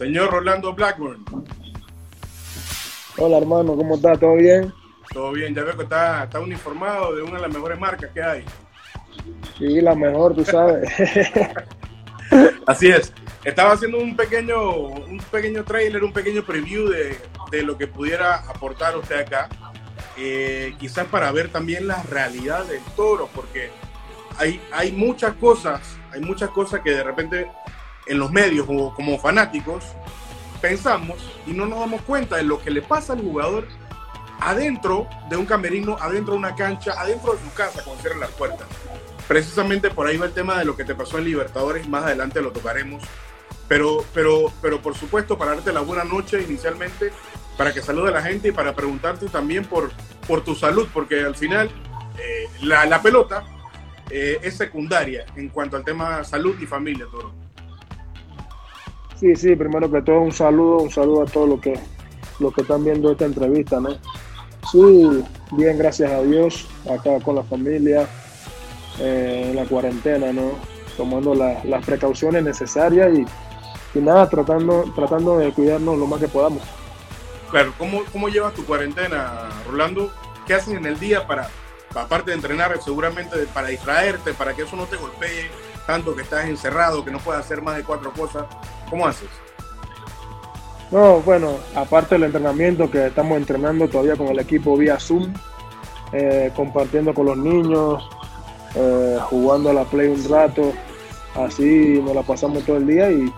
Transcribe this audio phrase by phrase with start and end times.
[0.00, 1.22] Señor Rolando Blackburn.
[3.18, 4.16] Hola hermano, ¿cómo está?
[4.16, 4.72] ¿Todo bien?
[5.12, 8.22] Todo bien, ya veo que está, está uniformado de una de las mejores marcas que
[8.22, 8.42] hay.
[9.58, 10.90] Sí, la mejor, tú sabes.
[12.66, 13.12] Así es.
[13.44, 17.18] Estaba haciendo un pequeño, un pequeño trailer, un pequeño preview de,
[17.50, 19.50] de lo que pudiera aportar usted acá.
[20.16, 23.68] Eh, quizás para ver también la realidad del toro, porque
[24.38, 27.50] hay, hay muchas cosas, hay muchas cosas que de repente
[28.10, 29.84] en los medios o como fanáticos
[30.60, 33.66] pensamos y no nos damos cuenta de lo que le pasa al jugador
[34.40, 38.30] adentro de un camerino, adentro de una cancha, adentro de su casa cuando cierra las
[38.30, 38.66] puertas.
[39.28, 42.42] Precisamente por ahí va el tema de lo que te pasó en Libertadores, más adelante
[42.42, 43.02] lo tocaremos.
[43.68, 47.12] Pero, pero, pero por supuesto, para darte la buena noche inicialmente,
[47.56, 49.92] para que salude a la gente y para preguntarte también por,
[50.26, 51.70] por tu salud, porque al final
[52.18, 53.44] eh, la, la, pelota
[54.10, 57.32] eh, es secundaria en cuanto al tema salud y familia, todo.
[59.20, 61.78] Sí, sí, primero que todo un saludo, un saludo a todos los que,
[62.38, 63.90] los que están viendo esta entrevista, ¿no?
[64.72, 68.08] Sí, bien, gracias a Dios, acá con la familia,
[68.98, 70.52] eh, en la cuarentena, ¿no?
[70.96, 76.28] Tomando la, las precauciones necesarias y, y, nada, tratando, tratando de cuidarnos lo más que
[76.28, 76.62] podamos.
[77.50, 80.10] Claro, ¿cómo, cómo llevas tu cuarentena, Rolando?
[80.46, 81.50] ¿Qué haces en el día para,
[81.94, 85.50] aparte de entrenar, seguramente para distraerte, para que eso no te golpee
[85.86, 88.46] tanto que estás encerrado, que no puedas hacer más de cuatro cosas?
[88.90, 89.28] ¿Cómo haces?
[90.90, 95.32] No, bueno, aparte del entrenamiento que estamos entrenando todavía con el equipo vía Zoom,
[96.12, 98.08] eh, compartiendo con los niños,
[98.74, 100.72] eh, jugando a la play un rato,
[101.36, 103.32] así nos la pasamos todo el día y,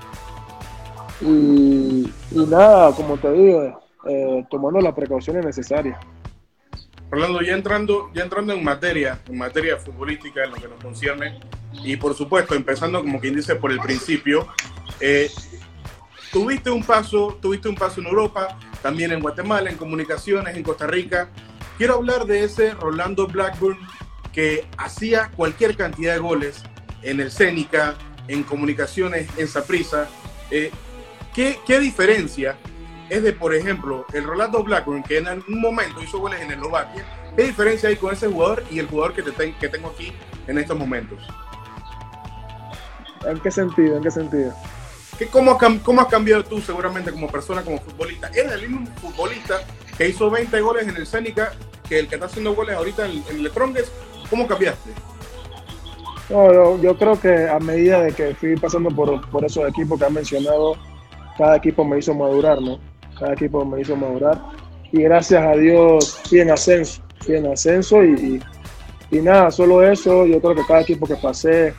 [1.21, 6.01] y, y nada, como te digo, eh, tomando las precauciones necesarias.
[7.11, 11.39] Rolando, ya entrando, ya entrando en materia, en materia futbolística, en lo que nos concierne,
[11.85, 14.47] y por supuesto, empezando como quien dice por el principio,
[15.03, 15.31] eh,
[16.31, 20.87] tuviste un paso, tuviste un paso en Europa, también en Guatemala, en comunicaciones, en Costa
[20.87, 21.29] Rica.
[21.77, 23.79] Quiero hablar de ese Rolando Blackburn
[24.33, 26.63] que hacía cualquier cantidad de goles
[27.03, 27.97] en el Cénica,
[28.29, 30.09] en comunicaciones, en Saprisa.
[30.53, 30.71] Eh,
[31.35, 32.57] ¿qué, ¿Qué diferencia
[33.11, 37.05] es de, por ejemplo, el Rolando Blackburn, que en algún momento hizo goles en Eslovaquia?
[37.37, 40.13] ¿Qué diferencia hay con ese jugador y el jugador que, te que tengo aquí
[40.47, 41.19] en estos momentos?
[43.27, 43.97] ¿En qué sentido?
[43.97, 44.55] ¿En qué sentido?
[45.19, 48.29] ¿Qué, cómo, ¿Cómo has cambiado tú seguramente como persona, como futbolista?
[48.29, 49.61] ¿Eres el mismo futbolista
[49.97, 51.53] que hizo 20 goles en el Cénica
[51.89, 53.91] que el que está haciendo goles ahorita en, el Trongues?
[54.31, 54.91] ¿Cómo cambiaste?
[56.31, 60.07] No, yo, creo que a medida de que fui pasando por, por esos equipos que
[60.07, 60.77] han mencionado,
[61.37, 62.79] cada equipo me hizo madurar, ¿no?
[63.19, 64.41] Cada equipo me hizo madurar.
[64.93, 68.41] Y gracias a Dios fui en ascenso, fui en ascenso y,
[69.11, 71.75] y, y nada, solo eso, yo creo que cada equipo que pasé,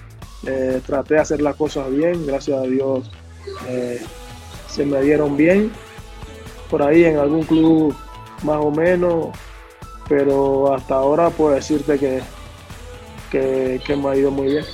[0.45, 3.09] eh, traté de hacer las cosas bien, gracias a Dios
[3.67, 4.01] eh,
[4.67, 5.71] se me dieron bien.
[6.69, 7.95] Por ahí en algún club
[8.43, 9.27] más o menos,
[10.09, 12.21] pero hasta ahora puedo decirte que,
[13.31, 14.65] que, que me ha ido muy bien.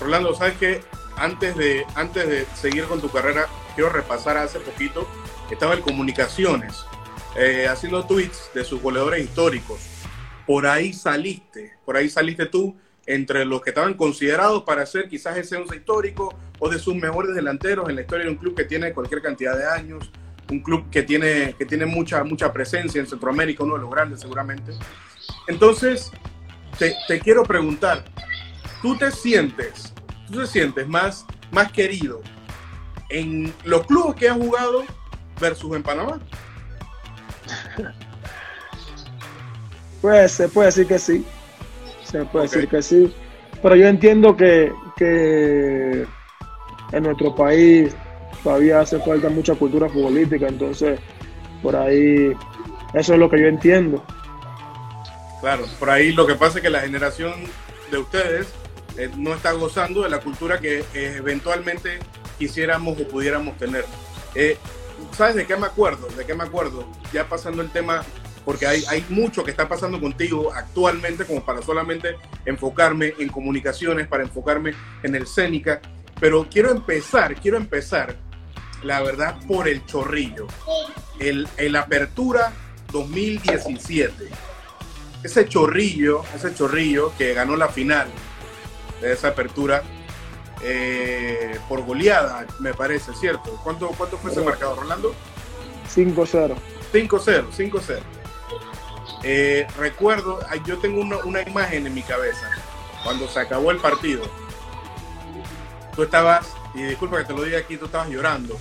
[0.00, 0.80] Rolando, ¿sabes qué?
[1.16, 5.06] Antes de, antes de seguir con tu carrera, quiero repasar hace poquito,
[5.50, 6.84] estaba en comunicaciones,
[7.36, 9.80] eh, haciendo tweets de sus goleadores históricos.
[10.46, 12.76] Por ahí saliste, por ahí saliste tú
[13.06, 17.34] entre los que estaban considerados para ser quizás ese once histórico o de sus mejores
[17.34, 20.10] delanteros en la historia de un club que tiene cualquier cantidad de años,
[20.50, 24.20] un club que tiene, que tiene mucha, mucha presencia en Centroamérica, uno de los grandes
[24.20, 24.72] seguramente.
[25.46, 26.10] Entonces,
[26.78, 28.04] te, te quiero preguntar,
[28.82, 29.92] ¿tú te sientes,
[30.26, 32.20] tú te sientes más, más querido
[33.08, 34.84] en los clubes que has jugado
[35.40, 36.20] versus en Panamá?
[40.00, 41.24] Pues se puede decir que sí,
[42.18, 42.60] se puede okay.
[42.60, 43.14] decir que sí,
[43.62, 46.06] pero yo entiendo que, que
[46.92, 47.94] en nuestro país
[48.42, 51.00] todavía hace falta mucha cultura futbolística, entonces
[51.62, 52.32] por ahí
[52.94, 54.04] eso es lo que yo entiendo.
[55.40, 57.34] Claro, por ahí lo que pasa es que la generación
[57.90, 58.48] de ustedes
[58.96, 61.98] eh, no está gozando de la cultura que eh, eventualmente
[62.38, 63.84] quisiéramos o pudiéramos tener.
[64.34, 64.56] Eh,
[65.12, 66.08] ¿Sabes de qué me acuerdo?
[66.16, 66.86] ¿De qué me acuerdo?
[67.12, 68.02] Ya pasando el tema,
[68.46, 74.06] porque hay, hay mucho que está pasando contigo actualmente como para solamente enfocarme en comunicaciones,
[74.06, 74.72] para enfocarme
[75.02, 75.80] en el Cénica,
[76.20, 78.14] pero quiero empezar, quiero empezar,
[78.84, 80.46] la verdad, por el chorrillo.
[81.18, 82.52] El, el Apertura
[82.92, 84.28] 2017.
[85.24, 88.06] Ese chorrillo, ese chorrillo que ganó la final
[89.00, 89.82] de esa apertura,
[90.62, 93.58] eh, por goleada, me parece, ¿cierto?
[93.64, 95.16] ¿Cuánto, cuánto fue ese marcador, Rolando?
[95.92, 96.54] 5-0.
[96.92, 98.00] 5-0, 5-0.
[99.22, 102.50] Eh, recuerdo, yo tengo una, imagen en mi cabeza
[103.02, 104.22] cuando se acabó el partido.
[105.94, 108.56] Tú estabas y disculpa que te lo diga aquí, tú estabas llorando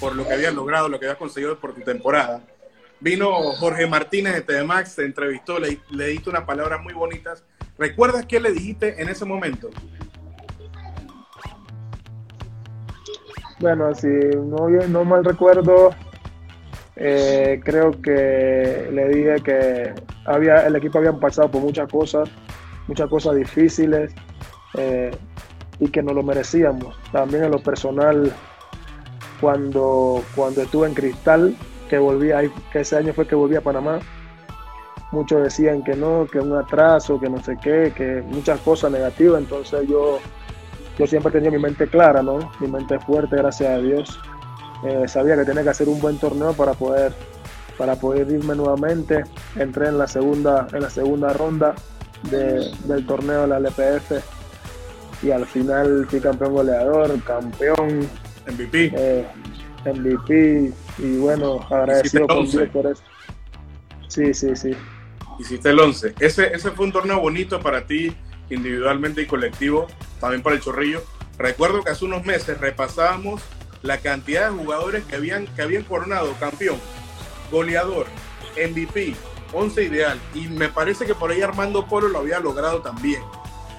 [0.00, 2.40] por lo que habías logrado, lo que habías conseguido por tu temporada.
[3.00, 7.44] Vino Jorge Martínez de TDMAX, te entrevistó, le, le diste unas palabras muy bonitas.
[7.78, 9.70] ¿Recuerdas qué le dijiste en ese momento?
[13.62, 15.94] Bueno, si no, no mal recuerdo,
[17.04, 19.92] eh, creo que le dije que
[20.24, 22.28] había, el equipo había pasado por muchas cosas,
[22.86, 24.14] muchas cosas difíciles
[24.74, 25.10] eh,
[25.80, 26.96] y que no lo merecíamos.
[27.10, 28.32] También en lo personal,
[29.40, 31.56] cuando, cuando estuve en Cristal,
[31.90, 32.30] que, volví,
[32.72, 33.98] que ese año fue que volví a Panamá,
[35.10, 39.42] muchos decían que no, que un atraso, que no sé qué, que muchas cosas negativas,
[39.42, 40.20] entonces yo
[40.98, 42.52] yo siempre tenía mi mente clara, ¿no?
[42.60, 44.20] Mi mente fuerte, gracias a Dios.
[44.84, 47.12] Eh, sabía que tenía que hacer un buen torneo para poder,
[47.78, 49.24] para poder irme nuevamente.
[49.56, 51.74] Entré en la segunda, en la segunda ronda
[52.30, 54.12] del torneo de la LPF
[55.22, 58.08] y al final fui campeón goleador, campeón.
[58.46, 58.92] MVP.
[58.96, 59.26] Eh,
[59.84, 63.02] MVP y bueno, agradecido con Dios por eso.
[64.08, 64.72] Sí, sí, sí.
[65.38, 66.14] Hiciste el 11.
[66.20, 68.14] Ese, ese fue un torneo bonito para ti
[68.50, 69.86] individualmente y colectivo,
[70.20, 71.02] también para el Chorrillo.
[71.38, 73.42] Recuerdo que hace unos meses repasábamos
[73.82, 76.78] la cantidad de jugadores que habían, que habían coronado campeón,
[77.50, 78.06] goleador,
[78.56, 79.14] MVP,
[79.52, 83.22] once ideal, y me parece que por ahí Armando Polo lo había logrado también,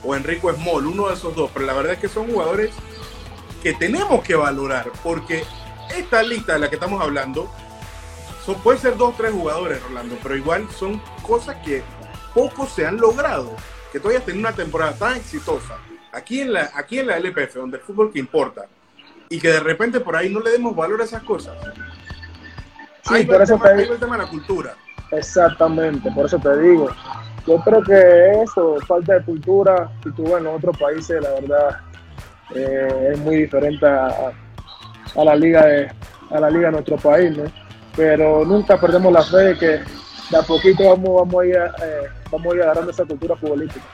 [0.03, 2.71] o Enrico Small, uno de esos dos, pero la verdad es que son jugadores
[3.61, 5.43] que tenemos que valorar, porque
[5.95, 7.49] esta lista de la que estamos hablando,
[8.45, 11.81] son, puede ser dos o tres jugadores, Rolando, pero igual son cosas que
[12.33, 13.55] pocos se han logrado
[13.91, 15.77] que todavía hayas una temporada tan exitosa
[16.11, 18.67] aquí en, la, aquí en la LPF, donde el fútbol que importa,
[19.33, 21.57] y que de repente por ahí no le demos valor a esas cosas.
[23.01, 23.93] Sí, por eso te digo.
[23.93, 24.75] el tema de la cultura.
[25.09, 26.89] Exactamente, por eso te digo.
[27.47, 31.79] Yo creo que eso, falta de cultura, si tú vas en otros países, la verdad,
[32.53, 34.31] eh, es muy diferente a,
[35.15, 35.91] a, la liga de
[36.29, 37.45] a la liga de nuestro país, ¿no?
[37.95, 39.67] Pero nunca perdemos la fe de que
[40.29, 43.85] de a poquito vamos, vamos a ir eh, vamos a ir agarrando esa cultura futbolística.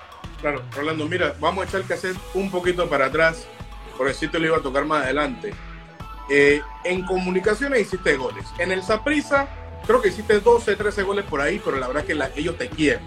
[0.42, 3.48] Claro, Rolando, mira, vamos a echar que hacer un poquito para atrás,
[4.00, 5.54] porque si te lo iba a tocar más adelante.
[6.30, 8.46] Eh, en comunicaciones hiciste goles.
[8.58, 9.50] En el Saprisa,
[9.86, 12.70] creo que hiciste 12, 13 goles por ahí, pero la verdad es que ellos te
[12.70, 13.04] quieren.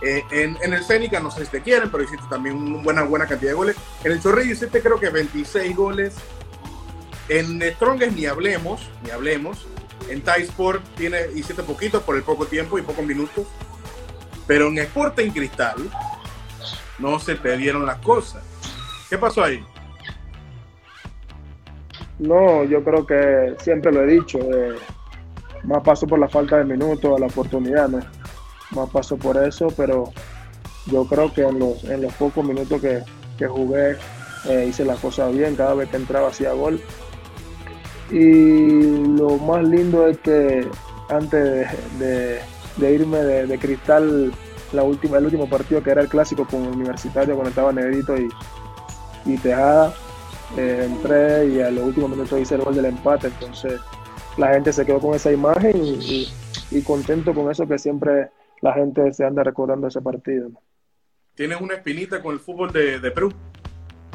[0.00, 3.26] Eh, en, el Cénica no sé si te quieren, pero hiciste también una buena, buena
[3.26, 3.76] cantidad de goles.
[4.02, 6.14] En el Chorrillo hiciste creo que 26 goles.
[7.28, 9.66] En Strongest ni hablemos, ni hablemos.
[10.08, 10.48] En Thai
[10.96, 13.46] tiene, hiciste poquito por el poco tiempo y pocos minutos.
[14.46, 15.76] Pero en Sporting Cristal
[16.98, 18.42] no se te dieron las cosas.
[19.10, 19.62] ¿Qué pasó ahí?
[22.18, 24.38] No, yo creo que siempre lo he dicho.
[24.38, 24.74] Eh,
[25.64, 28.00] más paso por la falta de minutos, la oportunidad, ¿no?
[28.72, 30.04] Más paso por eso, pero
[30.86, 33.96] yo creo que en los, en los pocos minutos que, jugué
[34.48, 36.80] eh, hice las cosas bien, cada vez que entraba hacía gol.
[38.10, 40.68] Y lo más lindo es que
[41.08, 41.68] antes
[41.98, 42.40] de
[42.76, 44.32] de irme de, Cristal
[44.72, 48.28] la última, el último partido que era el clásico con Universitario cuando estaba Negrito y,
[49.24, 49.94] y Tejada.
[50.56, 53.80] Eh, entré y a los últimos minutos hice el gol del empate, entonces
[54.36, 56.28] la gente se quedó con esa imagen y,
[56.84, 58.30] contento con eso que siempre
[58.60, 60.50] la gente se anda recordando ese partido.
[61.34, 63.32] ¿Tienes una espinita con el fútbol de, Perú?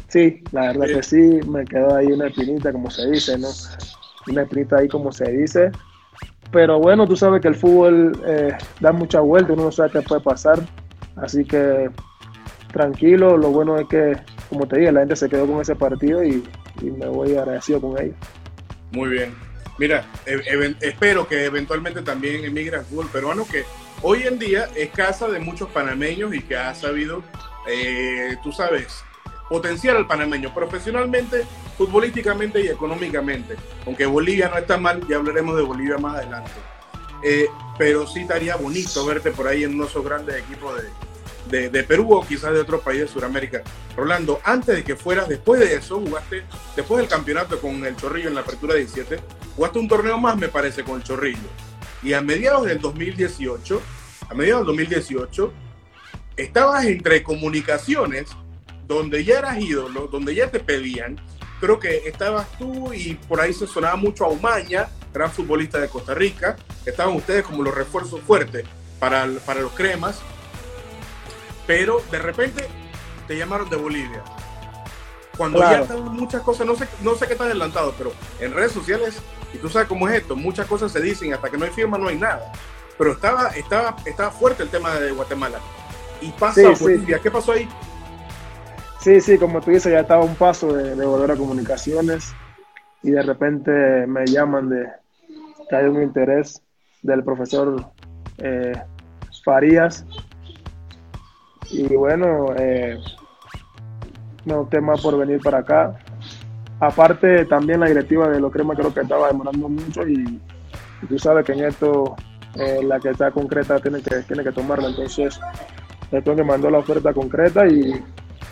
[0.08, 3.48] Sí, la verdad que sí, me quedó ahí una espinita, como se dice, ¿no?
[4.28, 5.72] Una espinita ahí, como se dice,
[6.52, 10.02] pero bueno, tú sabes que el fútbol eh, da mucha vuelta, uno no sabe qué
[10.02, 10.60] puede pasar.
[11.16, 11.90] Así que
[12.72, 14.18] tranquilo, lo bueno es que,
[14.50, 16.44] como te dije, la gente se quedó con ese partido y,
[16.82, 18.16] me voy agradecido con ellos.
[18.92, 19.34] Muy bien.
[19.78, 20.06] Mira,
[20.82, 23.64] espero que eventualmente también emigre al fútbol peruano, que
[24.02, 27.24] hoy en día es casa de muchos panameños y que ha sabido,
[27.68, 29.04] eh, tú sabes,
[29.48, 31.46] potenciar al panameño profesionalmente,
[31.78, 33.56] futbolísticamente y económicamente.
[33.86, 36.52] Aunque Bolivia no está mal, ya hablaremos de Bolivia más adelante.
[37.24, 40.90] Eh, pero sí estaría bonito verte por ahí en uno de esos grandes equipos de,
[41.50, 43.64] de, Perú o quizás de otros países de Sudamérica.
[43.96, 46.44] Rolando, antes de que fueras, después de eso, jugaste,
[46.76, 49.20] después del campeonato con el Chorrillo en la apertura 17,
[49.56, 51.40] jugaste un torneo más, me parece, con el Chorrillo.
[52.04, 53.82] Y a mediados del 2018,
[54.30, 55.54] a mediados del 2018,
[56.38, 58.30] estabas entre comunicaciones
[58.88, 61.20] donde ya eras ídolo, donde ya te pedían,
[61.60, 65.90] creo que estabas tú y por ahí se sonaba mucho a Umaña, gran futbolista de
[65.90, 68.66] Costa Rica, estaban ustedes como los refuerzos fuertes
[69.00, 70.22] para, para los cremas,
[71.70, 72.66] pero de repente
[73.28, 74.24] te llamaron de Bolivia.
[75.38, 78.72] Cuando ya estaban muchas cosas, no sé, no sé qué tan adelantado, pero en redes
[78.72, 79.22] sociales,
[79.54, 82.00] y tú sabes cómo es esto, muchas cosas se dicen, hasta que no hay firma
[82.00, 82.52] no hay nada.
[82.98, 85.60] Pero estaba, estaba, estaba fuerte el tema de Guatemala.
[86.22, 87.70] Y pasa a Bolivia, ¿qué pasó ahí?
[89.00, 92.34] Sí, sí, como tú dices, ya estaba un paso de, volver a comunicaciones
[93.04, 93.72] y de repente
[94.08, 94.88] me llaman de
[95.70, 96.64] que hay un interés
[97.04, 97.92] del profesor
[98.40, 98.74] eh,
[99.44, 100.04] Farías.
[101.72, 102.98] Y bueno, eh,
[104.46, 106.00] no tema por venir para acá.
[106.80, 110.40] Aparte, también la directiva de los crema creo que estaba demorando mucho y,
[111.08, 112.16] tú sabes que en esto
[112.56, 114.90] eh, la que está concreta tiene que, tiene que tomarla.
[114.90, 115.40] Entonces,
[116.12, 118.02] esto me mandó la oferta concreta y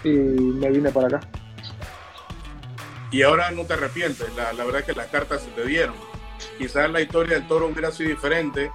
[0.03, 1.19] y me vine para acá.
[3.11, 5.95] Y ahora no te arrepientes, la, verdad es que las cartas se te dieron.
[6.57, 8.69] Quizás la historia del toro hubiera sido diferente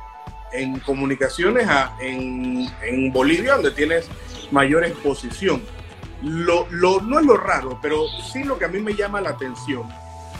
[0.53, 4.09] en comunicaciones a, en, en Bolivia, donde tienes
[4.53, 5.63] mayor exposición.
[6.23, 9.31] Lo, lo, no es lo raro, pero sí lo que a mí me llama la
[9.31, 9.83] atención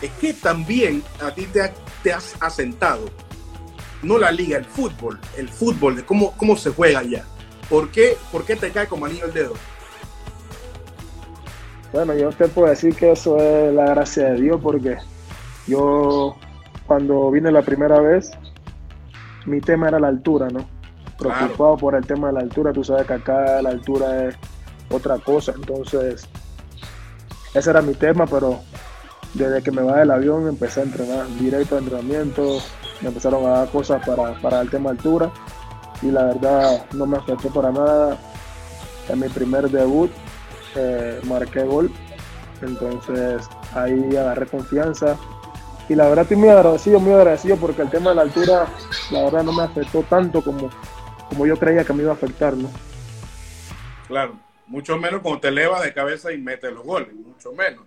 [0.01, 3.07] es que también a ti te, has asentado,
[4.03, 7.25] no la liga, el fútbol, el fútbol, de cómo, cómo se juega allá.
[7.69, 9.55] ¿Por qué, ¿Por qué te cae como anillo el dedo?
[11.93, 14.97] Bueno, yo te puedo decir que eso es la gracia de Dios porque
[15.67, 16.37] yo
[16.87, 18.31] cuando vine la primera vez,
[19.47, 20.67] mi tema era la altura, ¿no?
[21.29, 24.37] Preocupado por el tema de la altura, tú sabes que acá la altura es
[24.91, 26.29] otra cosa, entonces
[27.55, 28.61] ese era mi tema, pero
[29.35, 32.59] desde que me bajé del avión empecé a entrenar directo a entrenamiento,
[33.01, 35.31] me empezaron a dar cosas para, para el tema altura
[36.03, 38.19] y la verdad no me afectó para nada.
[39.09, 40.11] En mi primer debut
[40.75, 41.91] eh, marqué gol.
[42.61, 45.17] Entonces ahí agarré confianza.
[45.89, 48.67] Y la verdad estoy muy agradecido, muy agradecido porque el tema de la altura,
[49.11, 50.71] la verdad no me afectó tanto como,
[51.33, 52.71] como yo creía que me iba a afectar, ¿no?
[54.07, 57.87] Claro, mucho menos cuando te eleva de cabeza y mete los goles, mucho menos.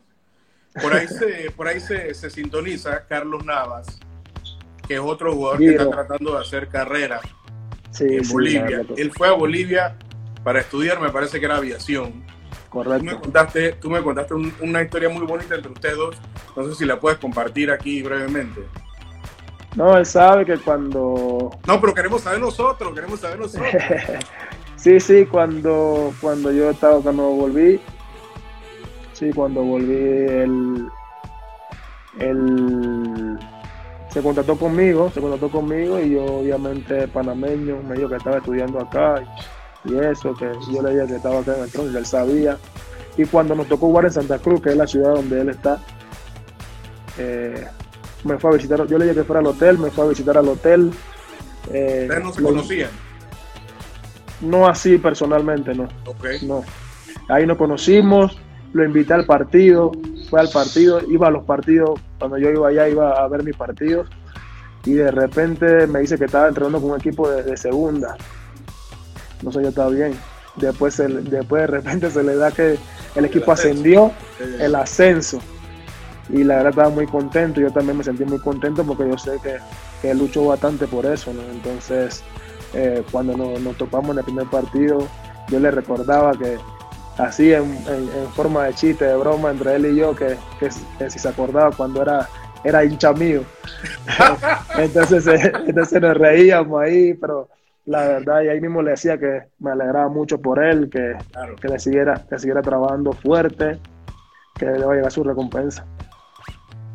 [0.82, 4.00] Por ahí se, por ahí se, sintoniza Carlos Navas,
[4.88, 7.22] que es otro jugador que está tratando de hacer carrera
[8.00, 8.82] en Bolivia.
[8.98, 9.96] Él fue a Bolivia
[10.44, 12.26] para estudiar, me parece que era aviación.
[12.70, 12.98] Correcto.
[12.98, 16.18] Tú me contaste, tú me contaste una historia muy bonita entre ustedes dos.
[16.56, 18.62] No sé si la puedes compartir aquí brevemente.
[19.76, 21.52] No, él sabe que cuando...
[21.68, 23.70] No, pero queremos saber nosotros, queremos saber nosotros.
[24.78, 27.82] sí, sí, cuando, cuando yo estaba, cuando volví,
[29.12, 30.90] sí, cuando volví, él,
[32.20, 33.38] él
[34.10, 38.80] se contactó conmigo, se contactó conmigo y yo obviamente panameño, me dijo que estaba estudiando
[38.80, 39.22] acá
[39.84, 42.58] y eso, que yo le dije que estaba acá en el tronco, él sabía.
[43.18, 45.80] Y cuando nos tocó jugar en Santa Cruz, que es la ciudad donde él está,
[47.18, 47.68] eh,
[48.26, 50.38] me fue a visitar, yo le dije que fuera al hotel, me fue a visitar
[50.38, 50.92] al hotel.
[51.72, 52.90] Eh, ¿Ustedes no se conocían?
[54.42, 55.88] No así personalmente, no.
[56.44, 56.64] no.
[57.30, 58.38] Ahí nos conocimos,
[58.74, 59.94] lo invité al partido,
[60.30, 63.56] fue al partido, iba a los partidos, cuando yo iba allá iba a ver mis
[63.56, 64.10] partidos
[64.84, 68.18] y de repente me dice que estaba entrenando con un equipo de segunda
[69.42, 70.14] no sé, yo estaba bien.
[70.56, 72.78] Después, después de repente se le da que
[73.16, 74.12] el equipo ascendió,
[74.60, 75.40] el ascenso.
[76.30, 79.38] Y la verdad estaba muy contento, yo también me sentí muy contento porque yo sé
[79.44, 79.58] que,
[80.02, 81.42] que luchó bastante por eso, ¿no?
[81.52, 82.24] Entonces,
[82.74, 85.08] eh, cuando nos, topamos en el primer partido,
[85.50, 86.58] yo le recordaba que
[87.18, 87.78] así en,
[88.36, 90.36] forma de chiste, de broma entre él y yo, que,
[91.10, 92.28] si se acordaba cuando era,
[92.64, 93.44] era hincha mío.
[94.78, 97.48] entonces, eh, entonces nos reíamos ahí, pero
[97.86, 101.16] la verdad, y ahí mismo le decía que me alegraba mucho por él, que,
[101.62, 103.80] que, le siguiera, que siguiera trabajando fuerte,
[104.56, 105.86] que le va a llegar su recompensa.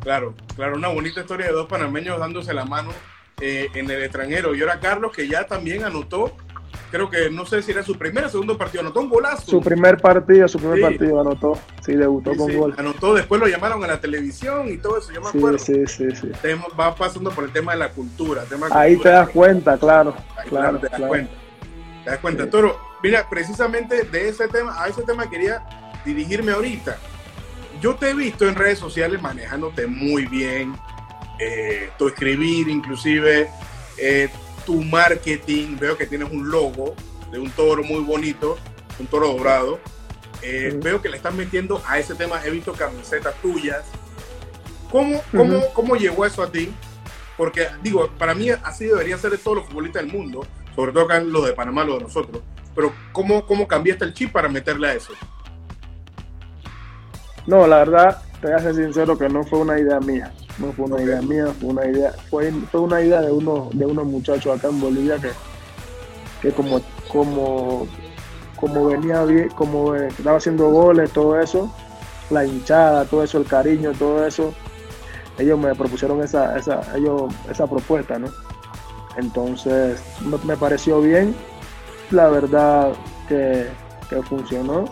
[0.01, 2.91] Claro, claro, una bonita historia de dos panameños dándose la mano
[3.39, 4.55] eh, en el extranjero.
[4.55, 6.35] Y ahora Carlos, que ya también anotó
[6.91, 9.49] creo que no sé si era su primer o segundo partido, anotó un golazo.
[9.49, 12.75] Su primer partido, su primer partido anotó, sí, debutó con gol.
[12.77, 15.57] Anotó, después lo llamaron a la televisión y todo eso, yo me acuerdo.
[15.57, 16.29] Sí, sí, sí.
[16.79, 18.43] va pasando por el tema de la cultura.
[18.71, 20.13] Ahí te das cuenta, claro.
[20.49, 21.33] claro, te das cuenta.
[22.03, 22.49] Te das cuenta.
[22.49, 25.63] Toro, mira, precisamente de ese tema, a ese tema quería
[26.05, 26.97] dirigirme ahorita.
[27.81, 30.75] Yo te he visto en redes sociales manejándote muy bien,
[31.39, 33.49] eh, tu escribir inclusive,
[33.97, 34.29] eh,
[34.67, 36.93] tu marketing, veo que tienes un logo
[37.31, 38.59] de un toro muy bonito,
[38.99, 39.79] un toro dorado.
[40.43, 43.83] Eh, veo que le estás metiendo a ese tema, he visto camisetas tuyas.
[44.91, 46.71] ¿Cómo, cómo, ¿Cómo llegó eso a ti?
[47.35, 50.45] Porque, digo, para mí así debería ser de todos los futbolistas del mundo,
[50.75, 52.43] sobre todo acá los de Panamá, los de nosotros.
[52.75, 55.13] Pero, ¿cómo, ¿cómo cambiaste el chip para meterle a eso?
[57.47, 60.31] No, la verdad, te voy a ser sincero que no fue una idea mía.
[60.57, 63.85] No fue una idea mía, fue una idea, fue, fue una idea de uno, de
[63.85, 65.31] unos muchachos acá en Bolivia que,
[66.41, 67.87] que como, como,
[68.57, 71.73] como venía bien, como estaba haciendo goles, todo eso,
[72.29, 74.53] la hinchada, todo eso, el cariño, todo eso,
[75.39, 78.27] ellos me propusieron esa, esa, ellos, esa propuesta, ¿no?
[79.17, 80.01] Entonces
[80.45, 81.35] me pareció bien,
[82.11, 82.93] la verdad
[83.27, 83.67] que,
[84.09, 84.85] que funcionó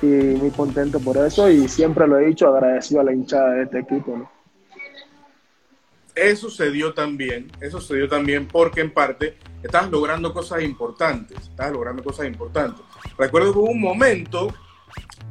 [0.00, 3.62] y muy contento por eso y siempre lo he dicho, agradecido a la hinchada de
[3.64, 4.16] este equipo.
[4.16, 4.30] ¿no?
[6.14, 11.38] Eso se dio también, eso se dio también porque en parte estabas logrando cosas importantes,
[11.42, 12.84] estabas logrando cosas importantes.
[13.16, 14.52] Recuerdo que hubo un momento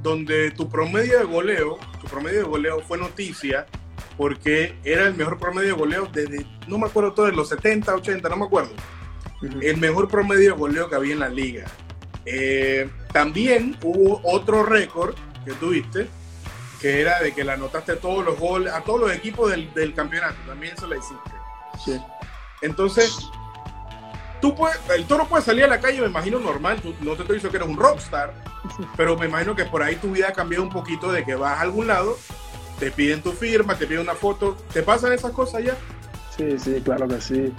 [0.01, 3.65] donde tu promedio de goleo, tu promedio de goleo fue noticia
[4.17, 7.93] porque era el mejor promedio de goleo desde, no me acuerdo todo, de los 70,
[7.93, 8.71] 80, no me acuerdo.
[9.61, 11.65] El mejor promedio de goleo que había en la liga.
[12.29, 15.15] Eh, también hubo otro récord
[15.45, 16.09] que tuviste,
[16.81, 19.93] que era de que le anotaste todos los goles a todos los equipos del, del
[19.93, 20.35] campeonato.
[20.45, 21.31] También eso lo hiciste.
[21.83, 22.01] Sí.
[22.61, 23.17] Entonces,
[24.41, 26.81] tú puedes, el toro puede salir a la calle, me imagino normal.
[26.81, 28.33] Tú, no te estoy diciendo que eres un rockstar,
[28.97, 31.57] pero me imagino que por ahí tu vida ha cambiado un poquito de que vas
[31.57, 32.17] a algún lado
[32.79, 34.57] te piden tu firma, te piden una foto.
[34.71, 35.75] ¿Te pasan esas cosas ya?
[36.35, 37.53] Sí, sí, claro que sí.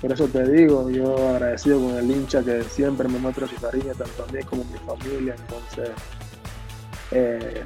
[0.00, 3.92] Por eso te digo, yo agradecido con el hincha que siempre me muestra su cariño,
[3.96, 5.34] tanto a mí como a mi familia.
[5.38, 5.90] Entonces,
[7.10, 7.62] eh,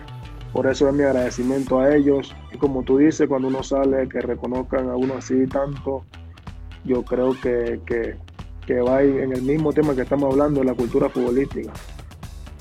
[0.53, 2.35] por eso es mi agradecimiento a ellos.
[2.53, 6.05] Y como tú dices, cuando uno sale, que reconozcan a uno así tanto,
[6.85, 8.17] yo creo que, que,
[8.67, 11.73] que va en el mismo tema que estamos hablando, la cultura futbolística.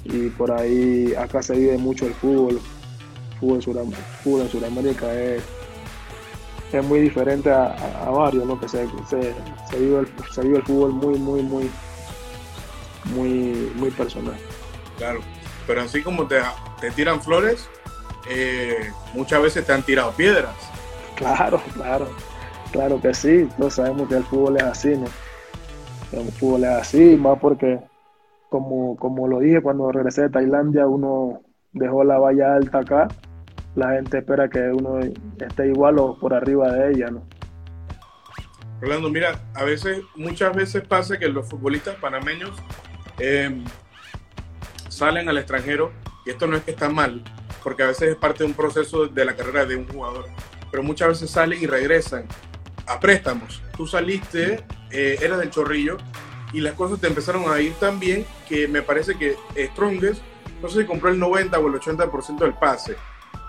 [0.03, 2.59] Y por ahí acá se vive mucho el fútbol,
[3.39, 3.61] fútbol,
[4.23, 5.43] fútbol en Sudamérica es,
[6.71, 7.73] es muy diferente a,
[8.05, 8.59] a, varios, ¿no?
[8.59, 9.33] Que se, se,
[9.69, 11.71] se, vive el, se vive el fútbol muy, muy, muy,
[13.05, 14.35] muy, muy personal.
[14.97, 15.21] Claro,
[15.65, 16.39] pero así como te,
[16.81, 17.69] te tiran flores,
[18.29, 20.55] eh, muchas veces te han tirado piedras.
[21.15, 22.09] Claro, claro,
[22.71, 23.47] claro que sí.
[23.57, 25.05] Todos sabemos que el fútbol es así, ¿no?
[26.11, 27.79] El fútbol es así, más porque,
[28.49, 33.07] como, como lo dije cuando regresé de Tailandia, uno dejó la valla alta acá
[33.77, 34.99] la gente espera que uno
[35.39, 37.23] esté igual o por arriba de ella, ¿no?
[38.81, 42.57] Rolando, mira, a veces, muchas veces pasa que los futbolistas panameños
[43.19, 43.63] eh,
[44.89, 45.91] salen al extranjero,
[46.25, 47.23] y esto no es que está mal,
[47.63, 50.25] porque a veces es parte de un proceso de la carrera de un jugador,
[50.71, 52.25] pero muchas veces salen y regresan
[52.87, 53.61] a préstamos.
[53.77, 55.97] Tú saliste, eh, eras del chorrillo,
[56.51, 60.23] y las cosas te empezaron a ir tan bien que me parece que Strongest,
[60.63, 62.95] no sé si compró el 90 o el 80% del pase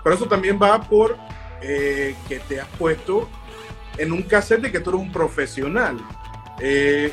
[0.03, 1.17] pero eso también va por
[1.61, 3.29] eh, que te has puesto
[3.97, 5.97] en un cassette de que tú eres un profesional.
[6.59, 7.11] Eh,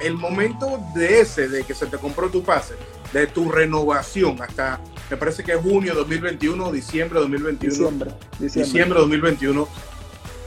[0.00, 2.74] el momento de ese, de que se te compró tu pase,
[3.12, 7.70] de tu renovación hasta, me parece que es junio de 2021, diciembre de 2021.
[7.70, 8.64] Diciembre, diciembre.
[8.64, 9.68] Diciembre de 2021.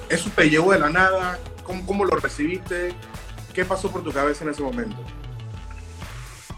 [0.09, 1.39] ¿Eso te llegó de la nada?
[1.63, 2.93] ¿Cómo, ¿Cómo lo recibiste?
[3.53, 4.97] ¿Qué pasó por tu cabeza en ese momento?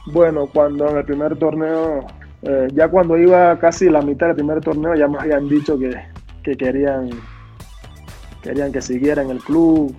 [0.05, 2.07] Bueno, cuando en el primer torneo
[2.41, 5.93] eh, ya cuando iba casi la mitad del primer torneo ya me habían dicho que,
[6.43, 7.09] que querían,
[8.41, 9.93] querían que siguiera en el club,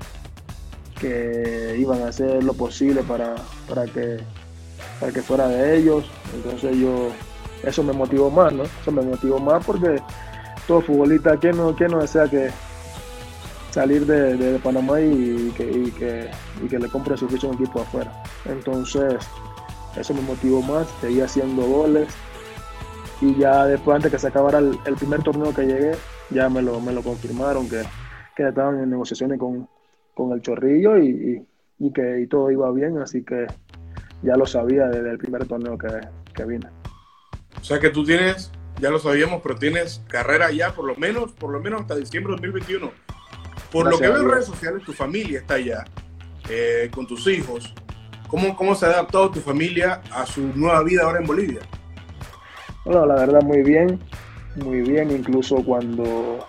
[1.00, 3.34] que iban a hacer lo posible para,
[3.68, 4.18] para, que,
[5.00, 6.10] para que fuera de ellos.
[6.34, 7.08] Entonces yo,
[7.64, 8.64] eso me motivó más, ¿no?
[8.64, 10.00] Eso me motivó más porque
[10.66, 12.50] todo futbolista, ¿quién no, quién no desea que
[13.70, 16.30] salir de, de, Panamá y, que, y, que,
[16.62, 18.12] y que le compre su ficha un equipo afuera?
[18.44, 19.14] Entonces,
[19.96, 22.08] eso me motivó más, seguía haciendo goles,
[23.20, 25.92] y ya después antes que se acabara el, el, primer torneo que llegué,
[26.30, 27.82] ya me lo, me lo confirmaron que,
[28.34, 29.68] que estaban en negociaciones con,
[30.14, 33.46] con el Chorrillo y, y, y, que y todo iba bien, así que
[34.22, 35.88] ya lo sabía desde el primer torneo que,
[36.34, 36.66] que vine.
[37.60, 41.32] O sea que tú tienes, ya lo sabíamos, pero tienes carrera ya por lo menos,
[41.32, 42.90] por lo menos hasta diciembre de 2021.
[43.70, 45.84] Por Gracias lo que veo en redes sociales, tu familia está allá,
[46.48, 47.74] eh, con tus hijos.
[48.28, 51.60] ¿Cómo, ¿Cómo se ha adaptado tu familia a su nueva vida ahora en Bolivia?
[52.84, 54.00] Bueno, la verdad muy bien,
[54.56, 56.46] muy bien, incluso cuando,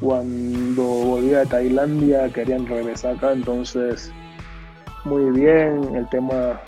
[0.00, 4.12] cuando volví a Tailandia querían regresar acá, entonces
[5.04, 6.60] muy bien, el tema,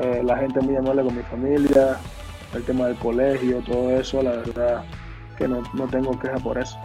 [0.00, 1.98] eh, la gente muy amable con mi familia,
[2.54, 4.84] el tema del colegio, todo eso, la verdad
[5.36, 6.78] que no, no tengo queja por eso.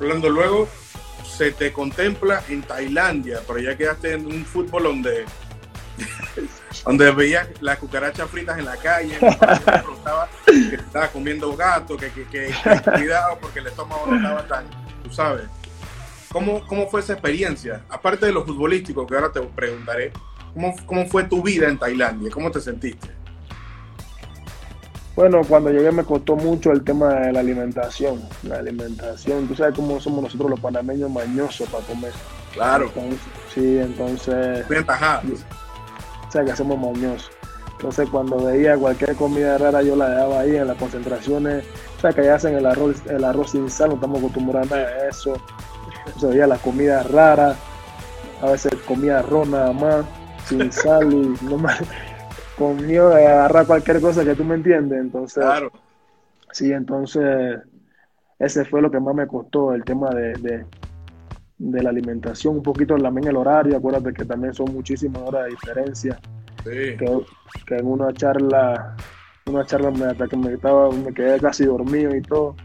[0.00, 0.66] Hablando luego,
[1.24, 5.24] se te contempla en Tailandia, pero ya quedaste en un fútbol donde
[6.84, 12.52] donde veía las cucarachas fritas en la calle, que estaba comiendo gato, que, que, que,
[12.92, 14.66] cuidado porque el estómago no estaba tan,
[15.02, 15.44] tú sabes.
[16.30, 17.84] ¿Cómo, ¿Cómo fue esa experiencia?
[17.88, 20.12] Aparte de lo futbolístico, que ahora te preguntaré,
[20.52, 22.30] ¿cómo, ¿cómo fue tu vida en Tailandia?
[22.30, 23.08] ¿Cómo te sentiste?
[25.14, 28.20] Bueno, cuando llegué me costó mucho el tema de la alimentación.
[28.42, 32.12] La alimentación, tú sabes cómo somos nosotros los panameños mañosos para comer.
[32.52, 32.86] Claro.
[32.86, 33.20] Entonces,
[33.54, 34.68] sí, entonces.
[34.68, 35.44] Bien tajados
[36.42, 37.30] que hacemos mañosos.
[37.72, 41.64] Entonces cuando veía cualquier comida rara yo la dejaba ahí en las concentraciones.
[41.98, 45.08] O sea que ya hacen el arroz, el arroz sin sal, no estamos acostumbrados a
[45.08, 45.36] eso.
[46.06, 47.54] Entonces veía la comida rara,
[48.40, 50.04] a veces comía arroz nada más,
[50.46, 51.80] sin sal y no más.
[52.58, 54.98] de agarrar cualquier cosa que tú me entiendes.
[55.00, 55.70] Entonces, Claro.
[56.52, 57.58] sí, entonces
[58.38, 60.66] ese fue lo que más me costó, el tema de, de,
[61.58, 65.50] de la alimentación, un poquito también el horario, acuérdate que también son muchísimas horas de
[65.50, 66.18] diferencia,
[66.64, 66.96] Sí.
[66.98, 67.20] que,
[67.66, 68.96] que en una charla,
[69.46, 72.56] una charla me, hasta que me, estaba, me quedé casi dormido y todo,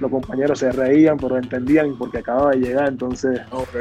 [0.00, 3.76] los compañeros se reían, pero entendían porque acababa de llegar, entonces, Ok.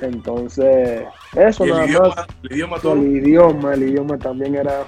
[0.00, 1.02] entonces,
[1.34, 1.88] eso nada más.
[1.88, 2.92] idioma, el idioma todo.
[2.94, 4.82] El idioma, el idioma también era,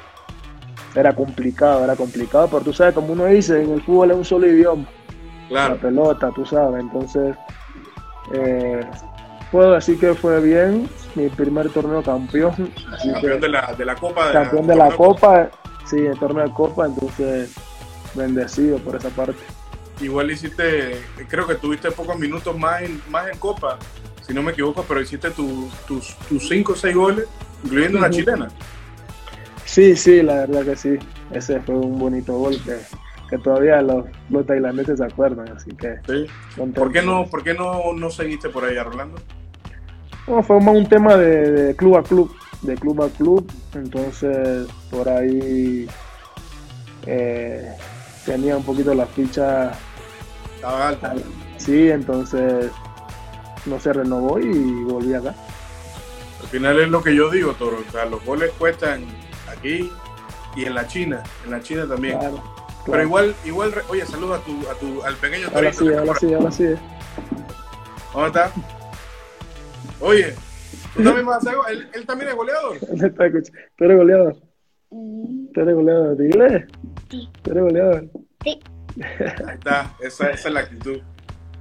[0.95, 4.25] era complicado, era complicado, pero tú sabes, como uno dice, en el fútbol es un
[4.25, 4.85] solo idioma,
[5.49, 5.75] Claro.
[5.75, 7.37] la pelota, tú sabes, entonces
[8.33, 8.81] eh,
[9.51, 13.85] puedo decir que fue bien, mi primer torneo campeón, así Campeón que de la, de
[13.85, 14.27] la Copa.
[14.29, 15.51] De campeón de la Copa,
[15.85, 17.53] sí, el torneo de Copa, entonces
[18.15, 19.39] bendecido por esa parte.
[20.01, 23.79] Igual hiciste, creo que tuviste pocos minutos más en, más en Copa,
[24.27, 27.27] si no me equivoco, pero hiciste tu- tus, tus cinco o seis goles,
[27.65, 28.49] incluyendo una chilena.
[29.65, 30.99] Sí, sí, la verdad que sí,
[31.31, 32.79] ese fue un bonito gol que,
[33.33, 36.27] que todavía los, los tailandeses se acuerdan, así que Sí.
[36.75, 39.17] ¿Por qué no, por qué no, no seguiste por ahí, Rolando?
[40.29, 43.51] No, fue más un tema de, de club a club, de club a club.
[43.75, 45.89] Entonces, por ahí
[47.07, 47.73] eh,
[48.27, 49.73] tenía un poquito la ficha
[50.57, 51.15] Estaba alta.
[51.57, 52.71] sí, entonces
[53.65, 55.35] no se renovó y volví acá.
[56.43, 57.79] Al final es lo que yo digo, Toro.
[57.89, 59.07] O sea, los goles cuestan
[59.51, 59.91] aquí
[60.55, 62.19] y en la China, en la China también.
[62.19, 62.43] Claro,
[62.87, 65.79] Pero igual, igual, oye, saludos a tu, a tu, al pequeño Ahora Torito.
[65.79, 66.65] sí, que ahora está sí, ahora sí.
[68.13, 68.53] ¿Dónde está?
[70.01, 70.35] Oye,
[70.95, 72.79] ¿tú también vas a hacer ¿Él, él también es goleador.
[72.89, 73.53] ¿Dónde está, coche?
[73.77, 74.37] ¿Tú eres goleador?
[74.91, 76.17] ¿Tú eres goleador?
[76.17, 76.67] Dile.
[77.09, 78.05] ¿Tú eres goleador?
[78.45, 80.99] Ahí está, esa, esa es la actitud.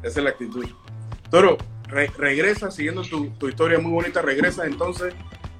[0.03, 0.65] Esa es la actitud.
[1.29, 1.57] Toro,
[1.87, 5.13] re- regresa, siguiendo tu, tu historia muy bonita, regresa entonces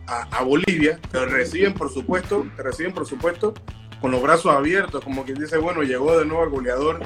[0.08, 1.00] a, a Bolivia.
[1.12, 3.54] Te reciben, por supuesto, te reciben, por supuesto,
[4.02, 7.00] con los brazos abiertos, como quien dice, bueno, llegó de nuevo el goleador.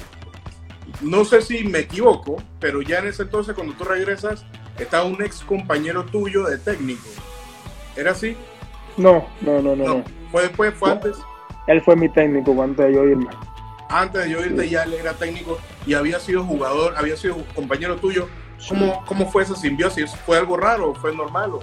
[1.01, 4.45] No sé si me equivoco, pero ya en ese entonces, cuando tú regresas,
[4.79, 7.05] estaba un ex compañero tuyo de técnico.
[7.97, 8.37] ¿Era así?
[8.97, 10.03] No, no, no, no, No.
[10.31, 10.73] ¿Fue después?
[10.73, 11.17] ¿Fue antes?
[11.67, 13.27] Él fue mi técnico antes de yo irme.
[13.89, 17.97] antes de yo irte ya él era técnico y había sido jugador, había sido compañero
[17.97, 18.27] tuyo.
[18.69, 20.15] ¿Cómo, cómo fue esa simbiosis?
[20.25, 20.93] ¿Fue algo raro?
[20.95, 21.51] ¿Fue normal?
[21.55, 21.59] O...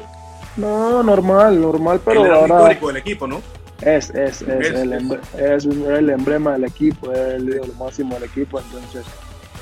[0.57, 3.41] No, normal, normal, pero él era ahora histórico del equipo, ¿no?
[3.85, 4.93] Es, es, es, Es, el,
[5.39, 5.65] es.
[5.67, 9.05] el emblema del equipo, es el máximo del equipo, entonces,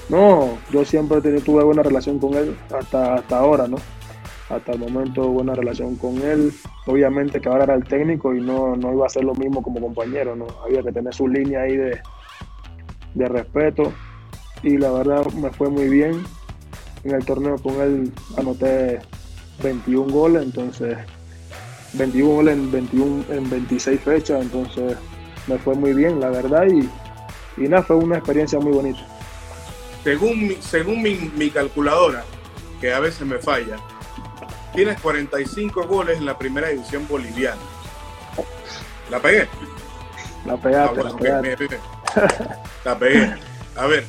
[0.08, 3.76] no, yo siempre he tenido- tuve buena relación con él hasta, hasta ahora, ¿no?
[4.48, 6.52] Hasta el momento buena relación con él,
[6.86, 9.80] obviamente que ahora era el técnico y no, no iba a ser lo mismo como
[9.80, 10.46] compañero, ¿no?
[10.64, 12.00] Había que tener su línea ahí de,
[13.14, 13.92] de respeto
[14.64, 16.24] y la verdad me fue muy bien.
[17.04, 18.98] En el torneo con él anoté
[19.62, 20.98] 21 goles, entonces
[21.94, 24.96] 21 goles en, 21, en 26 fechas, entonces
[25.46, 26.88] me fue muy bien, la verdad, y,
[27.62, 29.00] y nada, fue una experiencia muy bonita.
[30.04, 32.24] Según, mi, según mi, mi calculadora,
[32.80, 33.76] que a veces me falla,
[34.74, 37.60] tienes 45 goles en la primera división boliviana.
[39.10, 39.48] ¿La pegué?
[40.46, 41.78] La Ah, pegaste, bueno, la.
[42.84, 43.34] La pegué.
[43.76, 44.04] A ver,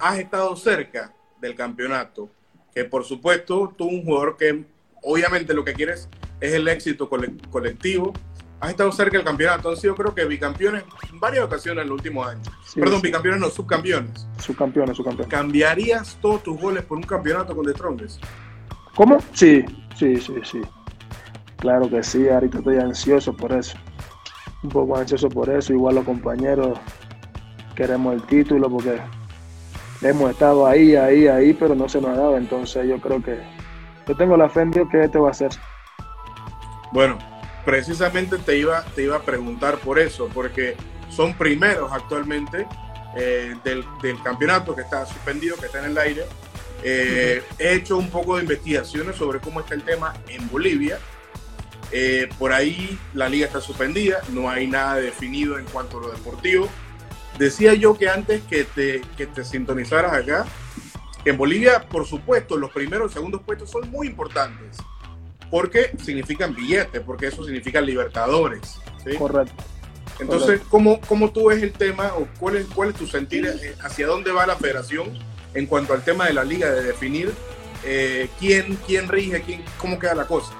[0.00, 2.28] has estado cerca del campeonato,
[2.74, 4.64] que por supuesto tú un jugador que
[5.02, 6.08] obviamente lo que quieres
[6.40, 8.12] es el éxito cole- colectivo.
[8.58, 11.96] Has estado cerca del campeonato, han sido creo que bicampeones en varias ocasiones en los
[11.98, 12.48] últimos años.
[12.64, 13.06] Sí, Perdón, sí.
[13.08, 14.26] bicampeones no, subcampeones.
[14.38, 15.28] Su campeón, su campeón.
[15.28, 18.22] ¿Cambiarías todos tus goles por un campeonato con The Strongest?
[18.94, 19.18] ¿Cómo?
[19.34, 19.62] Sí,
[19.94, 20.62] sí, sí, sí.
[21.58, 23.76] Claro que sí, ahorita estoy ansioso por eso.
[24.62, 26.78] Un poco ansioso por eso, igual los compañeros
[27.74, 28.98] queremos el título porque
[30.00, 32.36] hemos estado ahí, ahí, ahí, pero no se nos ha dado.
[32.38, 33.38] Entonces yo creo que
[34.08, 35.50] yo tengo la fe en Dios que este va a ser.
[36.96, 37.18] Bueno,
[37.66, 40.78] precisamente te iba, te iba a preguntar por eso, porque
[41.10, 42.66] son primeros actualmente
[43.14, 46.24] eh, del, del campeonato que está suspendido, que está en el aire.
[46.82, 50.98] Eh, He hecho un poco de investigaciones sobre cómo está el tema en Bolivia.
[51.92, 56.12] Eh, por ahí la liga está suspendida, no hay nada definido en cuanto a lo
[56.12, 56.66] deportivo.
[57.38, 60.46] Decía yo que antes que te, que te sintonizaras acá,
[61.26, 64.78] en Bolivia, por supuesto, los primeros y segundos puestos son muy importantes
[65.50, 68.78] porque significan billetes, porque eso significa libertadores.
[69.04, 69.16] ¿sí?
[69.16, 69.54] Correcto.
[70.18, 73.74] Entonces, ¿cómo, ¿cómo tú ves el tema o cuál es, cuál es tu sentir eh,
[73.82, 75.10] hacia dónde va la federación
[75.54, 77.32] en cuanto al tema de la liga, de definir
[77.84, 80.54] eh, quién, quién rige, quién, cómo queda la cosa?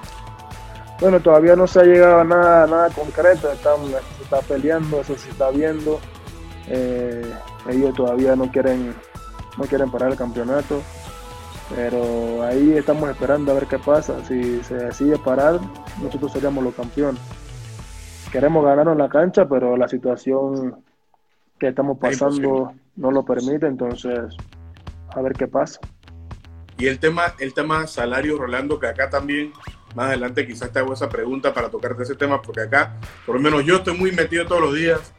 [1.01, 5.17] Bueno, todavía no se ha llegado a nada, nada concreto, estamos, se está peleando, eso
[5.19, 6.01] se está viendo.
[6.69, 7.31] Eh,
[7.69, 8.95] ellos todavía no quieren,
[9.59, 10.83] no quieren parar el campeonato,
[11.75, 14.25] pero ahí estamos esperando a ver qué pasa.
[14.25, 15.61] Si se decide parar,
[16.03, 17.21] nosotros seríamos los campeones.
[18.31, 20.85] queremos ganar en la cancha, pero la situación
[21.59, 24.37] que estamos pasando no lo permite, entonces
[25.15, 25.81] a ver qué pasa.
[26.79, 29.53] Y el tema, el tema salario, Rolando, que acá también,
[29.95, 33.41] más adelante quizás te hago esa pregunta para tocarte ese tema, porque acá, por lo
[33.41, 35.15] menos yo estoy muy metido todos los días,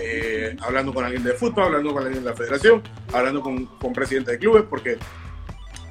[0.00, 2.82] eh, hablando con alguien de fútbol, hablando con alguien de la federación,
[3.12, 4.98] hablando con, con presidentes de clubes, porque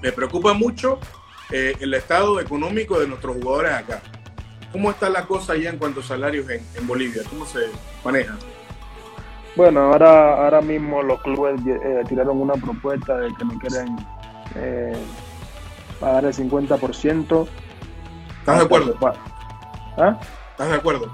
[0.06, 1.00] me preocupa mucho
[1.52, 4.02] eh, el estado económico de nuestros jugadores acá.
[4.72, 7.24] ¿Cómo está la cosa allá en cuanto a salarios en, en Bolivia?
[7.28, 7.62] ¿Cómo se
[8.04, 8.36] maneja?
[9.56, 13.98] Bueno, ahora, ahora mismo los clubes eh, tiraron una propuesta de que me quieren
[14.54, 14.96] eh,
[16.00, 17.48] pagar el 50%.
[18.42, 18.96] ¿Estás de acuerdo?
[19.98, 20.20] ¿Ah?
[20.52, 21.12] ¿Estás de acuerdo?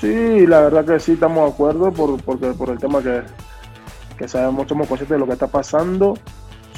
[0.00, 3.22] Sí, la verdad que sí estamos de acuerdo por, porque, por el tema que,
[4.18, 6.14] que sabemos, somos conscientes de lo que está pasando,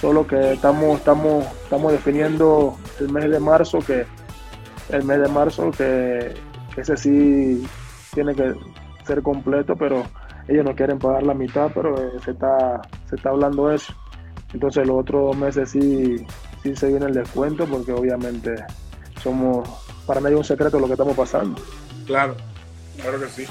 [0.01, 4.07] solo que estamos, estamos, estamos definiendo el mes de marzo, que
[4.89, 6.35] el mes de marzo que,
[6.77, 7.67] ese sí
[8.15, 8.55] tiene que
[9.05, 10.05] ser completo, pero
[10.49, 13.93] ellos no quieren pagar la mitad, pero eh, se está se está hablando eso.
[14.55, 16.25] Entonces los otros meses sí,
[16.63, 18.55] sí se viene el descuento porque obviamente
[19.23, 19.69] somos,
[20.07, 21.61] para nadie un secreto lo que estamos pasando.
[22.07, 22.37] Claro,
[23.03, 23.47] claro que sí,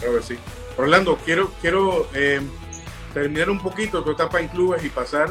[0.00, 0.38] claro que sí.
[0.76, 2.40] Orlando, quiero, quiero eh,
[3.14, 5.30] terminar un poquito tu etapa en clubes y pasar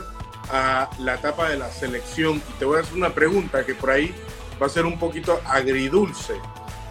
[0.52, 2.38] a la etapa de la selección.
[2.38, 4.14] Y te voy a hacer una pregunta que por ahí
[4.62, 6.36] va a ser un poquito agridulce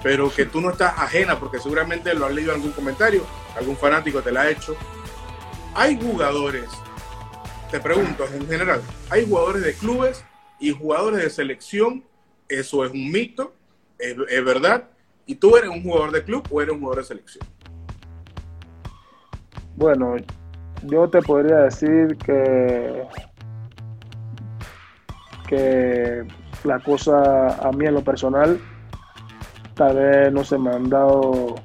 [0.03, 3.25] pero que tú no estás ajena porque seguramente lo has leído en algún comentario,
[3.57, 4.75] algún fanático te la ha hecho.
[5.75, 6.69] Hay jugadores,
[7.71, 10.25] te pregunto en general, hay jugadores de clubes
[10.59, 12.05] y jugadores de selección,
[12.49, 13.55] eso es un mito,
[13.99, 14.89] es, es verdad,
[15.27, 17.47] y tú eres un jugador de club o eres un jugador de selección.
[19.77, 20.17] Bueno,
[20.83, 23.07] yo te podría decir que
[25.51, 26.25] que
[26.63, 28.61] la cosa a mí en lo personal
[29.75, 31.57] tal vez no se me han dado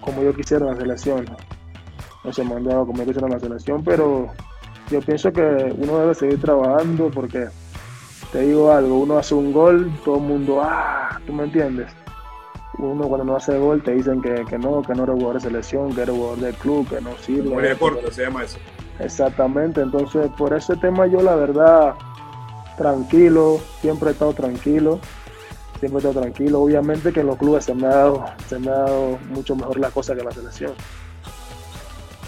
[0.00, 1.26] como yo quisiera en la selección.
[2.24, 4.28] No se me han dado como yo quisiera en la selección, pero
[4.90, 7.48] yo pienso que uno debe seguir trabajando porque
[8.32, 11.92] te digo algo, uno hace un gol, todo el mundo, ah, tú me entiendes.
[12.78, 15.40] Uno cuando no hace gol te dicen que, que no, que no eres jugador de
[15.40, 17.50] selección, que eres jugador del club, que no sirve.
[17.50, 18.58] Muy deporte se llama eso.
[19.00, 21.94] Exactamente, entonces por ese tema yo la verdad
[22.78, 25.00] tranquilo, siempre he estado tranquilo
[25.78, 26.60] siempre estoy tranquilo.
[26.60, 29.78] Obviamente que en los clubes se me ha dado, se me ha dado mucho mejor
[29.78, 30.72] la cosa que la selección.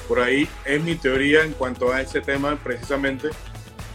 [0.08, 3.28] Por ahí es mi teoría en cuanto a ese tema precisamente.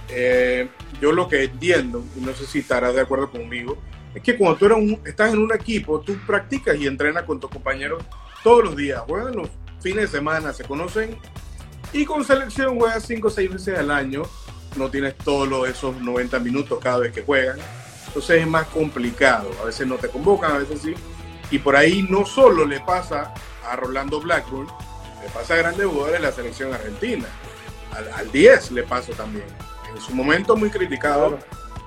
[0.10, 0.70] Eh,
[1.02, 3.78] yo lo que entiendo, y no sé si estarás de acuerdo conmigo,
[4.14, 7.40] es que cuando tú eres un, estás en un equipo, tú practicas y entrenas con
[7.40, 8.04] tus compañeros
[8.44, 9.50] todos los días, juegan los
[9.82, 11.18] fines de semana, se conocen
[11.92, 14.24] y con selección juegas 5 o 6 veces al año,
[14.76, 17.60] no tienes todos esos 90 minutos cada vez que juegan
[18.16, 19.52] entonces es más complicado.
[19.62, 20.96] A veces no te convocan, a veces sí.
[21.52, 23.34] Y por ahí no solo le pasa
[23.70, 24.68] a Rolando Blackburn,
[25.22, 27.26] le pasa a grandes jugadores de la selección argentina.
[27.92, 29.44] Al, 10 le pasa también.
[29.94, 31.38] En su momento muy criticado,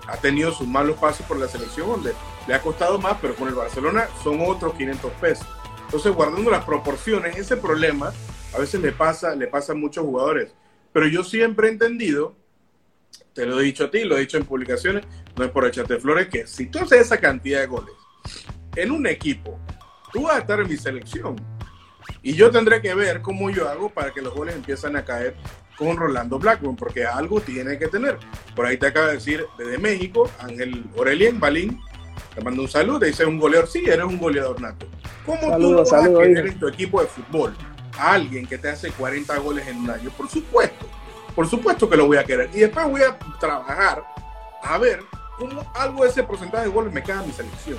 [0.06, 2.12] ha tenido sus malos pasos por la selección, donde
[2.46, 5.46] le ha costado más, pero con el Barcelona son otros 500 pesos.
[5.86, 8.12] Entonces, guardando las proporciones, ese problema
[8.54, 10.52] a veces le pasa, le pasa a muchos jugadores.
[10.92, 12.36] Pero yo siempre he entendido
[13.32, 15.04] te lo he dicho a ti, lo he dicho en publicaciones,
[15.36, 17.94] no es por echarte flores, que si tú haces esa cantidad de goles
[18.74, 19.58] en un equipo,
[20.12, 21.36] tú vas a estar en mi selección.
[22.22, 25.36] Y yo tendré que ver cómo yo hago para que los goles empiezan a caer
[25.76, 28.18] con Rolando Blackburn, porque algo tiene que tener.
[28.56, 31.80] Por ahí te acaba de decir desde México, Ángel Aurelien Balín,
[32.34, 34.86] te mando un saludo, te dice un goleador, sí, eres un goleador nato.
[35.24, 37.54] ¿Cómo tú vas a querer en tu equipo de fútbol
[37.96, 40.10] a alguien que te hace 40 goles en un año?
[40.16, 40.97] Por supuesto
[41.38, 42.50] por supuesto que lo voy a querer.
[42.52, 44.02] Y después voy a trabajar
[44.60, 45.04] a ver
[45.38, 47.78] cómo algo de ese porcentaje de goles me queda en mi selección.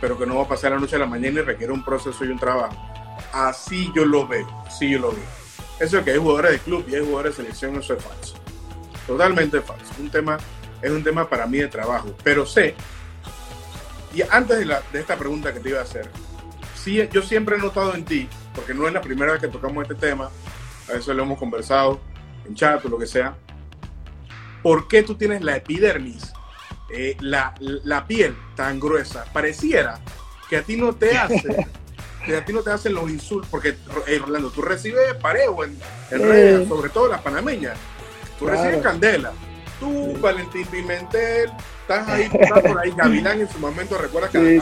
[0.00, 2.24] Pero que no va a pasar la noche a la mañana y requiere un proceso
[2.24, 2.74] y un trabajo.
[3.30, 5.20] Así yo lo veo, así yo lo veo.
[5.78, 8.36] Eso es que hay jugadores de club y hay jugadores de selección, eso es falso.
[9.06, 9.92] Totalmente falso.
[9.98, 10.38] Un tema,
[10.80, 12.08] es un tema para mí de trabajo.
[12.22, 12.74] Pero sé,
[14.14, 16.08] y antes de, de esta pregunta que te iba a hacer,
[16.74, 19.82] sí, yo siempre he notado en ti, porque no es la primera vez que tocamos
[19.82, 20.30] este tema,
[20.88, 22.00] a veces lo hemos conversado,
[22.46, 23.36] en chat o lo que sea,
[24.62, 26.32] ¿por qué tú tienes la epidermis,
[26.90, 29.24] eh, la, la, piel tan gruesa?
[29.32, 29.98] Pareciera
[30.48, 31.66] que a ti no te hace,
[32.24, 33.76] que a ti no te hacen los insultos, porque
[34.06, 35.78] eh, Rolando, tú recibes parejo en,
[36.10, 37.76] redes, sobre todo las panameñas,
[38.38, 39.32] tú recibes candela.
[39.80, 44.60] Tú, Valentín Pimentel, estás ahí, estás por ahí, Gavilán en su momento, recuerda que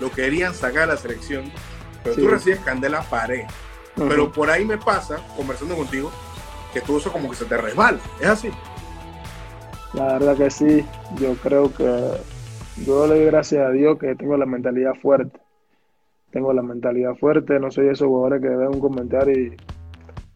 [0.00, 1.50] lo querían sacar a la selección,
[2.04, 3.44] pero tú recibes candela pared.
[3.96, 6.12] Pero por ahí me pasa, conversando contigo,
[6.76, 7.98] que tú eso como que se te resbala.
[8.20, 8.50] ¿Es así?
[9.94, 10.84] La verdad que sí.
[11.18, 11.84] Yo creo que
[12.84, 15.40] Yo le doy gracias a Dios que tengo la mentalidad fuerte.
[16.30, 19.56] Tengo la mentalidad fuerte, no soy esos jugadores que ven un comentario y,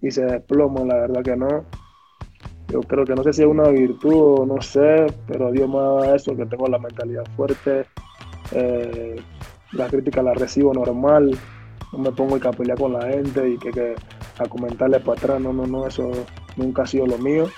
[0.01, 1.67] y se desploman, la verdad que no.
[2.69, 5.77] Yo creo que no sé si es una virtud o no sé, pero Dios me
[5.77, 7.85] dado eso, que tengo la mentalidad fuerte.
[8.53, 9.21] Eh,
[9.73, 11.37] la crítica la recibo normal,
[11.93, 13.95] no me pongo a pelear con la gente y que,
[14.41, 16.11] a comentarle para atrás, no, no, no, eso
[16.57, 17.51] nunca ha sido lo mío.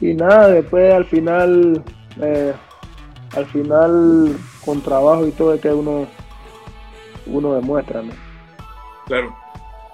[0.00, 1.82] Y nada, después al final,
[2.20, 2.52] eh,
[3.34, 6.06] al final con trabajo y todo es que uno,
[7.26, 8.12] uno demuestra, ¿no?
[9.06, 9.36] Claro.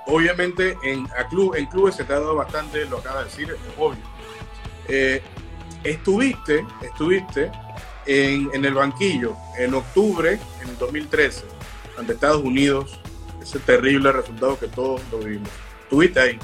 [0.07, 3.51] Obviamente en, a club, en clubes se te ha dado bastante, lo acaba de decir,
[3.51, 4.01] es obvio.
[4.89, 5.23] Eh,
[5.85, 7.51] estuviste, estuviste
[8.07, 11.45] en, en, el banquillo en octubre en el 2013
[11.99, 12.99] ante Estados Unidos,
[13.43, 15.51] ese terrible resultado que todos lo vimos.
[15.89, 16.39] Estuviste ahí.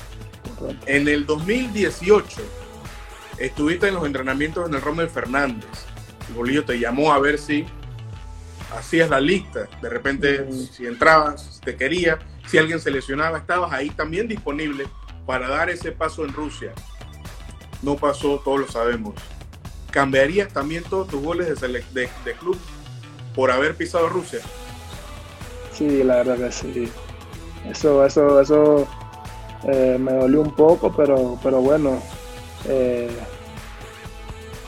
[0.86, 2.40] En el 2018
[3.36, 5.68] estuviste en los entrenamientos en el Rommel Fernández.
[6.28, 7.66] El bolillo te llamó a ver si
[8.74, 9.68] hacías la lista.
[9.82, 14.86] De repente, si entrabas, si te quería, si alguien se lesionaba, estabas ahí también disponible
[15.26, 16.72] para dar ese paso en Rusia.
[17.82, 19.14] No pasó, todos lo sabemos.
[19.90, 22.58] ¿Cambiarías también todos tus goles de, de, de club
[23.34, 24.40] por haber pisado Rusia?
[25.70, 26.88] Sí, la verdad que sí.
[27.68, 28.88] Eso, eso, eso
[29.66, 31.98] eh, me dolió un poco, pero, pero bueno,
[32.68, 33.10] eh,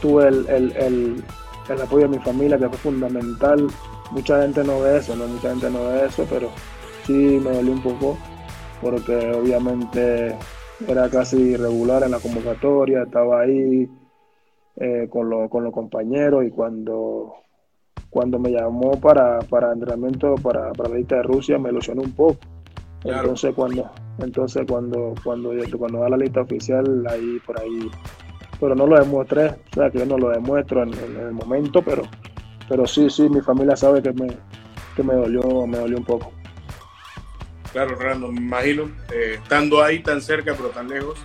[0.01, 1.25] tuve el, el,
[1.69, 3.67] el, apoyo de mi familia que fue fundamental.
[4.11, 5.27] Mucha gente no ve eso, ¿no?
[5.27, 6.49] Mucha gente no ve eso, pero
[7.05, 8.17] sí me dolió un poco
[8.81, 10.37] porque obviamente
[10.87, 13.89] era casi irregular en la convocatoria, estaba ahí
[14.77, 17.35] eh, con, con los compañeros y cuando
[18.11, 22.13] cuando me llamó para, para entrenamiento para, para la lista de Rusia me ilusionó un
[22.13, 22.39] poco.
[23.05, 27.91] Entonces cuando entonces cuando cuando cuando da la lista oficial ahí por ahí
[28.59, 32.03] pero no lo demostré, o sea que yo no lo demuestro en, el momento, pero
[32.69, 34.29] pero sí, sí, mi familia sabe que me,
[34.97, 36.33] que me dolió, me dolió un poco.
[37.73, 41.19] Claro, Rando, me imagino, eh, estando ahí tan cerca pero tan lejos,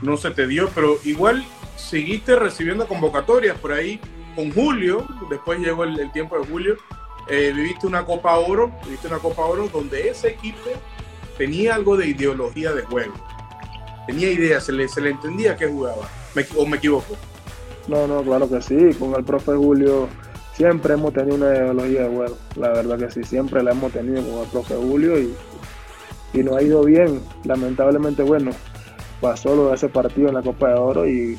[0.00, 1.44] no se te dio, pero igual
[1.76, 4.00] seguiste recibiendo convocatorias por ahí
[4.34, 6.76] con Julio, después llegó el, tiempo de Julio,
[7.28, 10.70] eh, viviste una Copa Oro, viviste una Copa Oro donde ese equipo
[11.38, 13.14] tenía algo de ideología de juego.
[14.06, 16.08] Tenía idea, se le, se le entendía que jugaba.
[16.56, 17.16] ¿O me equivoco?
[17.86, 18.94] No, no, claro que sí.
[18.98, 20.08] Con el profe Julio
[20.54, 22.38] siempre hemos tenido una ideología de juego.
[22.56, 25.34] La verdad que sí, siempre la hemos tenido con el profe Julio y,
[26.34, 27.22] y nos ha ido bien.
[27.44, 28.50] Lamentablemente, bueno,
[29.20, 31.38] pasó lo de ese partido en la Copa de Oro y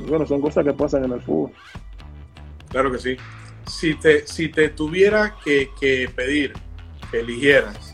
[0.00, 1.52] bueno, son cosas que pasan en el fútbol.
[2.68, 3.16] Claro que sí.
[3.66, 5.70] Si te, si te tuviera que,
[6.14, 6.52] pedir
[7.10, 7.93] que eligieras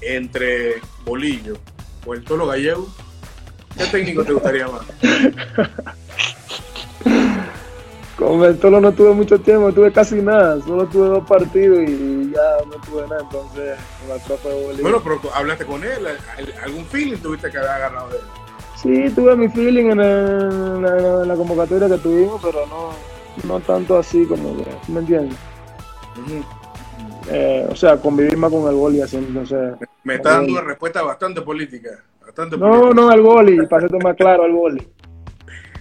[0.00, 1.56] entre Bolillo
[2.06, 2.88] o el Tolo Gallego,
[3.76, 4.82] ¿qué técnico te gustaría más?
[8.16, 12.30] Con el Tolo no tuve mucho tiempo, tuve casi nada, solo tuve dos partidos y
[12.30, 13.76] ya no tuve nada, entonces
[14.06, 14.82] con el profe Bolillo.
[14.82, 16.06] Bueno, pero hablaste con él,
[16.62, 18.24] ¿algún feeling tuviste que haber agarrado de él?
[18.80, 22.90] Sí, tuve mi feeling en, en la convocatoria que tuvimos, pero no,
[23.42, 24.54] no tanto así como
[24.88, 25.36] ¿me entiendes?
[27.30, 29.56] Eh, o sea, convivir más con el boli haciendo, no sé.
[30.02, 32.02] Me está dando una respuesta bastante política.
[32.20, 34.86] Bastante no, no, el boli, para ser más claro, el boli.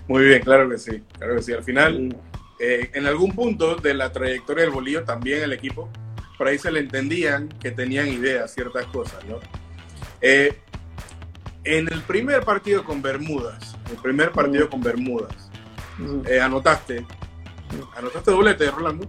[0.07, 1.53] Muy bien, claro que sí, claro que sí.
[1.53, 2.15] Al final,
[2.59, 5.89] eh, en algún punto de la trayectoria del bolillo, también el equipo,
[6.37, 9.39] por ahí se le entendían que tenían ideas, ciertas cosas, ¿no?
[10.21, 10.57] Eh,
[11.63, 15.49] en el primer partido con Bermudas, el primer partido con Bermudas,
[16.41, 17.05] anotaste
[17.95, 19.07] ¿Anotaste doblete, Rolando?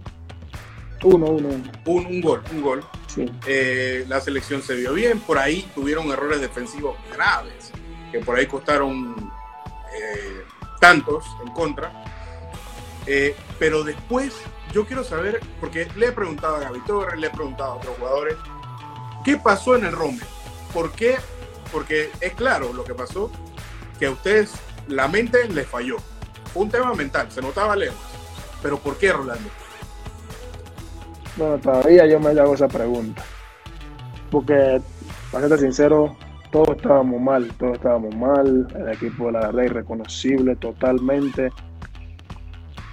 [1.05, 1.49] Uno, uno.
[1.85, 2.83] Un, un gol, un gol.
[3.45, 7.71] Eh, la selección se vio bien, por ahí tuvieron errores defensivos graves,
[8.11, 9.15] que por ahí costaron
[9.95, 10.43] eh,
[10.81, 11.91] tantos en contra.
[13.05, 14.33] Eh, pero después
[14.73, 17.95] yo quiero saber, porque le he preguntado a Gaby Torres, le he preguntado a otros
[17.97, 18.35] jugadores,
[19.23, 20.19] ¿qué pasó en el Rome?
[20.73, 21.17] ¿Por qué?
[21.71, 23.29] Porque es claro lo que pasó,
[23.99, 24.53] que a ustedes
[24.87, 25.97] la mente les falló.
[26.51, 28.15] Fue un tema mental, se notaba lejos
[28.65, 29.47] pero ¿por qué, Rolando?
[31.37, 33.23] Bueno, todavía yo me hago esa pregunta.
[34.31, 34.81] Porque,
[35.31, 36.15] para ser sincero,
[36.51, 38.67] todos estábamos mal, todos estábamos mal.
[38.75, 41.51] El equipo, la verdad, irreconocible totalmente.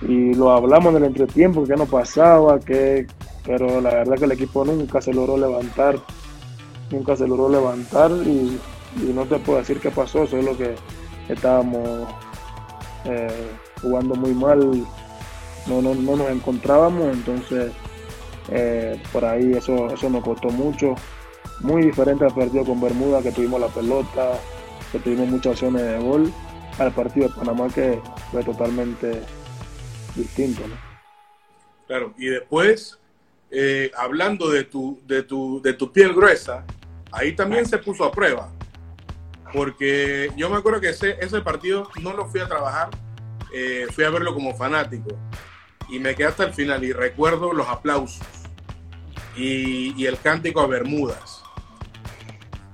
[0.02, 3.06] Y lo hablamos en el entretiempo, que no pasaba, que,
[3.44, 5.96] pero la verdad que el equipo nunca se logró levantar.
[6.90, 8.58] Nunca se logró levantar y,
[9.14, 10.74] no te puedo decir qué pasó, eso es lo que
[11.30, 12.06] estábamos
[13.06, 14.84] eh, jugando muy mal
[15.66, 17.72] no, no, no nos encontrábamos, entonces
[18.50, 20.94] eh, por ahí eso, eso nos costó mucho.
[21.60, 24.32] Muy diferente al partido con Bermuda, que tuvimos la pelota,
[24.90, 26.32] que tuvimos muchas opciones de gol,
[26.78, 29.22] al partido de Panamá que fue totalmente
[30.16, 30.62] distinto.
[31.86, 32.98] Claro, y después,
[33.50, 36.64] eh, hablando de tu, de, tu, de tu piel gruesa,
[37.12, 38.50] ahí también se puso a prueba.
[39.52, 42.88] Porque yo me acuerdo que ese, ese partido no lo fui a trabajar,
[43.52, 45.10] eh, fui a verlo como fanático.
[45.92, 48.26] Y me quedé hasta el final y recuerdo los aplausos
[49.36, 51.42] y, y el cántico a Bermudas.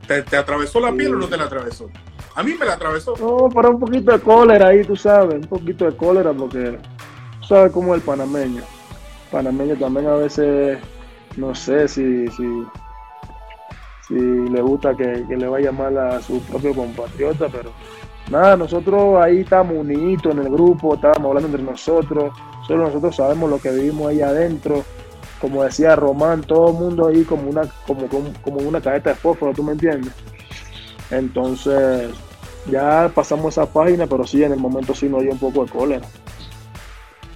[0.06, 1.90] ¿Te, ¿Te, atravesó la piel o no te la atravesó?
[2.36, 3.16] A mí me la atravesó.
[3.16, 6.78] No, pero un poquito de cólera ahí, tú sabes, un poquito de cólera porque
[7.40, 8.62] tú sabes cómo es el panameño.
[8.62, 10.78] El panameño también a veces,
[11.36, 12.64] no sé si, si,
[14.06, 17.72] si le gusta que, que, le vaya mal a su propio compatriota, pero
[18.30, 22.32] nada, nosotros ahí estamos unidos en el grupo, estábamos hablando entre nosotros,
[22.68, 24.84] solo nosotros sabemos lo que vivimos ahí adentro.
[25.40, 29.16] Como decía Román, todo el mundo ahí como una, como, como, como una cadeta de
[29.16, 30.12] fósforo, ¿tú me entiendes?
[31.10, 32.10] Entonces,
[32.70, 35.70] ya pasamos esa página, pero sí, en el momento sí nos dio un poco de
[35.70, 36.06] cólera.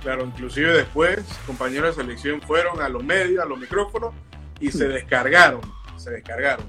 [0.02, 4.12] Claro, inclusive después compañeros de selección fueron a los medios, a los micrófonos
[4.58, 5.60] y se descargaron,
[5.96, 6.66] se descargaron.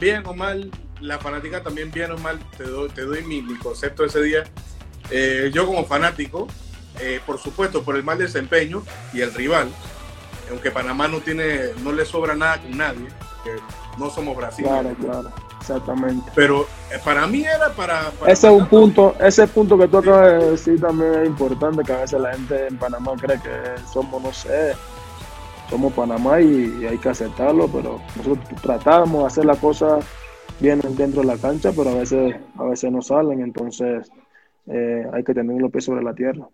[0.00, 3.56] Bien o mal, la fanática también bien o mal, te doy, te doy mi, mi
[3.56, 4.44] concepto de ese día.
[5.10, 6.48] Eh, yo como fanático,
[7.00, 8.82] eh, por supuesto, por el mal desempeño
[9.12, 9.68] y el rival,
[10.50, 13.08] aunque Panamá no tiene, no le sobra nada con nadie,
[13.42, 13.50] que
[13.98, 14.64] no somos Brasil.
[14.64, 15.32] Claro, claro.
[15.60, 16.30] Exactamente.
[16.34, 18.10] Pero eh, para mí era para.
[18.10, 21.82] para ese es un punto, ese punto que tú acabas de decir también es importante,
[21.82, 24.74] que a veces la gente en Panamá cree que somos, no sé,
[25.70, 30.04] somos Panamá y, y hay que aceptarlo, pero nosotros tratamos de hacer las cosas
[30.60, 34.10] bien dentro de la cancha, pero a veces, a veces no salen, entonces
[34.66, 36.46] eh, hay que tener los pies sobre la tierra.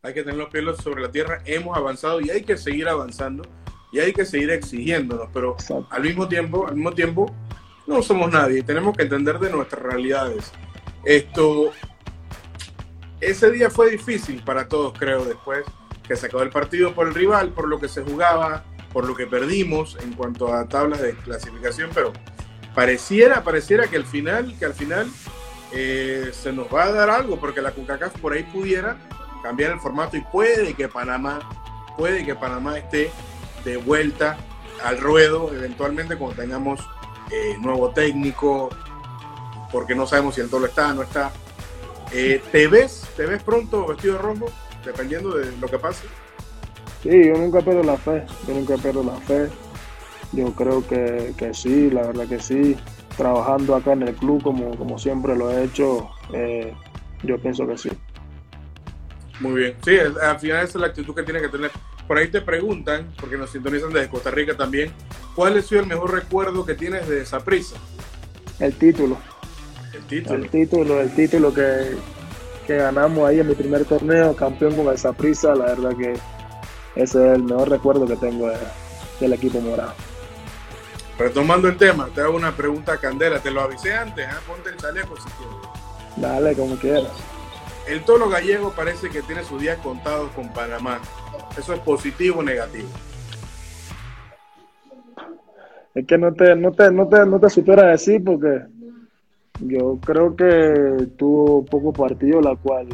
[0.00, 3.42] Hay que tener los pies sobre la tierra, hemos avanzado y hay que seguir avanzando
[3.90, 5.88] y hay que seguir exigiéndonos, pero Exacto.
[5.90, 7.34] al mismo tiempo, al mismo tiempo,
[7.88, 10.52] no somos nadie, tenemos que entender de nuestras realidades.
[11.04, 11.72] Esto,
[13.20, 15.64] ese día fue difícil para todos, creo, después
[16.06, 19.16] que se acabó el partido por el rival, por lo que se jugaba, por lo
[19.16, 22.12] que perdimos en cuanto a tablas de clasificación, pero
[22.72, 25.10] pareciera, pareciera que al final, que al final
[25.72, 28.96] eh, se nos va a dar algo, porque la CONCACAF por ahí pudiera
[29.42, 31.40] cambiar el formato y puede que Panamá,
[31.96, 33.10] puede que Panamá esté
[33.64, 34.36] de vuelta
[34.84, 36.80] al ruedo eventualmente cuando tengamos
[37.30, 38.70] eh, nuevo técnico,
[39.70, 41.30] porque no sabemos si el tolo está, no está.
[42.12, 44.46] Eh, ¿Te ves, te ves pronto vestido de rojo,
[44.84, 46.06] dependiendo de lo que pase?
[47.02, 49.48] Sí, yo nunca pierdo la fe, yo nunca pierdo la fe.
[50.32, 52.76] Yo creo que, que sí, la verdad que sí.
[53.16, 56.72] Trabajando acá en el club como, como siempre lo he hecho, eh,
[57.22, 57.90] yo pienso que sí.
[59.40, 61.70] Muy bien, sí, al final esa es la actitud que tiene que tener.
[62.06, 64.92] Por ahí te preguntan, porque nos sintonizan desde Costa Rica también,
[65.34, 67.76] ¿cuál sido el mejor recuerdo que tienes de esa prisa?
[68.58, 69.18] El título.
[69.92, 70.34] El título.
[70.36, 71.96] El título, el título que,
[72.66, 76.12] que ganamos ahí en mi primer torneo, campeón con el Saprissa, la verdad que
[76.96, 78.56] ese es el mejor recuerdo que tengo de,
[79.20, 79.94] del equipo morado.
[81.18, 84.36] Retomando el tema, te hago una pregunta candela, te lo avisé antes, ¿eh?
[84.46, 85.56] ponte el chaleco si quieres.
[86.16, 87.12] Dale, como quieras.
[87.88, 91.00] El tolo gallego parece que tiene sus días contados con Panamá.
[91.56, 92.88] ¿Eso es positivo o negativo?
[95.94, 98.60] Es que no te, no te, no te, no te supiera decir porque
[99.60, 102.88] yo creo que tuvo poco partido, la cual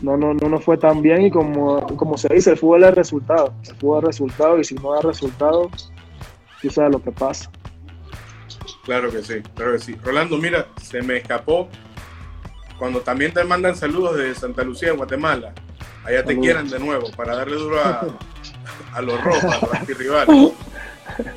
[0.00, 2.90] no, no, no nos fue tan bien y como, como se dice, el fútbol es
[2.90, 3.52] el resultado.
[3.68, 5.68] El fútbol es resultado y si no da resultado,
[6.62, 7.50] tú sabes lo que pasa.
[8.84, 9.96] Claro que sí, claro que sí.
[10.04, 11.68] Rolando, mira, se me escapó
[12.80, 15.52] cuando también te mandan saludos de Santa Lucía, Guatemala.
[16.02, 18.06] Allá te quieran de nuevo para darle duro a,
[18.94, 20.52] a los rojos, a los antirrivales.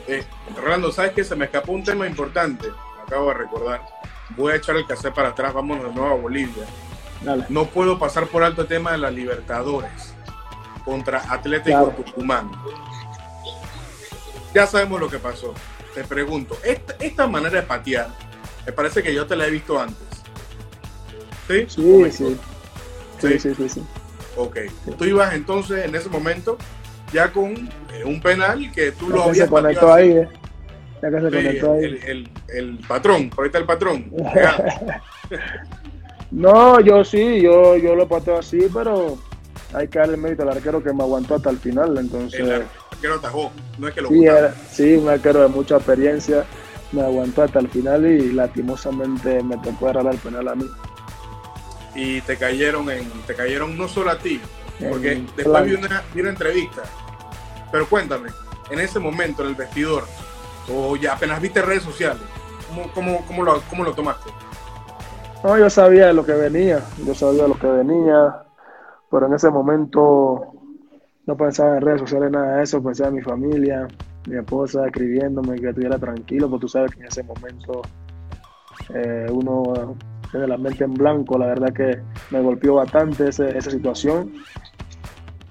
[0.07, 0.23] Eh,
[0.55, 1.23] Rolando, ¿sabes qué?
[1.25, 3.81] Se me escapó un tema importante, me acabo de recordar.
[4.37, 6.63] Voy a echar el cassette para atrás, vamos de nuevo a Bolivia.
[7.21, 7.45] Dale.
[7.49, 10.13] No puedo pasar por alto el tema de la Libertadores
[10.85, 12.03] contra Atlético Claro.
[12.05, 12.51] Tucumán.
[14.53, 15.53] Ya sabemos lo que pasó.
[15.93, 18.07] Te pregunto, esta, esta manera de patear,
[18.65, 20.12] me parece que yo te la he visto antes.
[21.47, 21.65] ¿Sí?
[21.67, 22.37] Sí, sí.
[23.21, 23.39] Sí.
[23.39, 23.83] Sí, sí, sí.
[24.35, 24.57] Ok.
[24.97, 26.57] Tú ibas entonces en ese momento
[27.11, 30.27] ya con eh, un penal que tú lo habías se conectó ahí, eh.
[31.01, 31.83] Ya que se conectó ahí.
[31.83, 34.11] el, el- el patrón, por ahí está el patrón.
[36.31, 39.17] No, yo sí, yo, yo lo pateo así, pero
[39.73, 41.95] hay que darle mérito al arquero que me aguantó hasta el final.
[41.97, 45.75] Entonces, El arquero atajó, no es que lo sí, era- sí, un arquero de mucha
[45.75, 46.43] experiencia
[46.91, 50.65] me aguantó hasta el final y lastimosamente me tocó agarrar el penal a mí.
[51.95, 54.41] Y te cayeron en, te cayeron no solo a ti,
[54.89, 56.81] porque después vi una, vi una entrevista.
[57.71, 58.29] Pero cuéntame,
[58.69, 60.03] en ese momento en el vestidor,
[60.71, 62.23] o ya apenas viste redes sociales,
[62.69, 64.29] ¿cómo, cómo, cómo, lo, cómo lo tomaste?
[65.43, 68.43] No, yo sabía de lo que venía, yo sabía de lo que venía,
[69.11, 70.53] pero en ese momento
[71.25, 73.87] no pensaba en redes sociales, nada de eso, pensaba en mi familia,
[74.27, 77.81] mi esposa escribiéndome que estuviera tranquilo, porque tú sabes que en ese momento
[78.93, 79.95] eh, uno
[80.33, 84.33] tiene la mente en blanco, la verdad que me golpeó bastante esa situación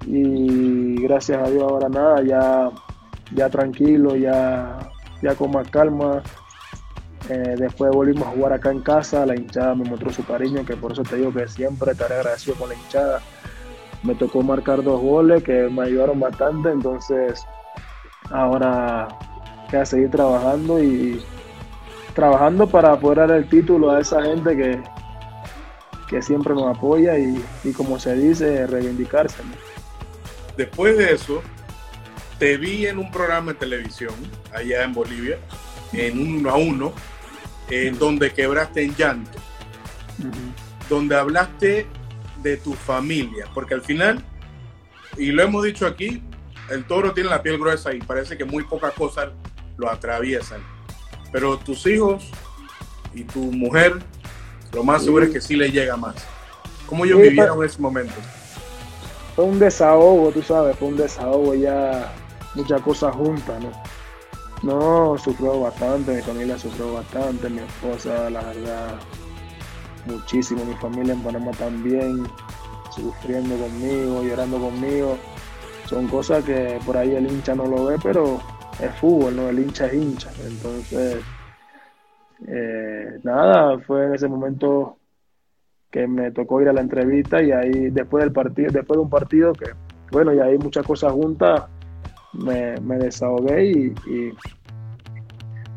[0.07, 2.68] y gracias a Dios ahora nada, ya,
[3.33, 4.91] ya tranquilo, ya,
[5.22, 6.20] ya con más calma.
[7.28, 10.76] Eh, después volvimos a jugar acá en casa, la hinchada me mostró su cariño, que
[10.76, 13.20] por eso te digo que siempre estaré agradecido con la hinchada.
[14.03, 17.47] Me tocó marcar dos goles que me ayudaron bastante, entonces
[18.30, 19.07] ahora
[19.70, 21.22] queda seguir trabajando y
[22.15, 24.83] trabajando para poder dar el título a esa gente que,
[26.09, 29.43] que siempre nos apoya y, como se dice, reivindicarse.
[30.57, 31.43] Después de eso,
[32.39, 34.15] te vi en un programa de televisión
[34.53, 35.39] allá en Bolivia,
[35.93, 36.93] en uno a uno,
[37.71, 39.39] en donde quebraste en llanto,
[40.89, 41.87] donde hablaste
[42.43, 44.23] de tu familia, porque al final,
[45.17, 46.23] y lo hemos dicho aquí,
[46.71, 49.31] el toro tiene la piel gruesa y parece que muy pocas cosas
[49.77, 50.61] lo atraviesan,
[51.33, 52.30] pero tus hijos
[53.14, 54.01] y tu mujer,
[54.72, 56.14] lo más seguro es que sí le llega más.
[56.87, 58.14] ¿Cómo ellos vivieron ese momento?
[59.35, 62.12] fue un desahogo, tú sabes, fue un desahogo ya,
[62.55, 63.70] muchas cosas juntas, ¿no?
[64.62, 68.95] No, sufrió bastante, mi familia sufrió bastante, mi esposa, la verdad,
[70.07, 72.24] muchísimo, mi familia en Panamá también,
[72.95, 75.18] sufriendo conmigo, llorando conmigo.
[75.89, 78.41] Son cosas que por ahí el hincha no lo ve, pero
[78.83, 79.49] es fútbol, ¿no?
[79.49, 80.30] El hincha es hincha.
[80.47, 81.18] Entonces,
[82.47, 84.99] eh, nada, fue en ese momento
[85.91, 89.11] que me tocó ir a la entrevista y ahí después del partido, después de un
[89.11, 89.66] partido que,
[90.11, 91.64] bueno, y ahí muchas cosas juntas,
[92.33, 93.95] me, desahogué y,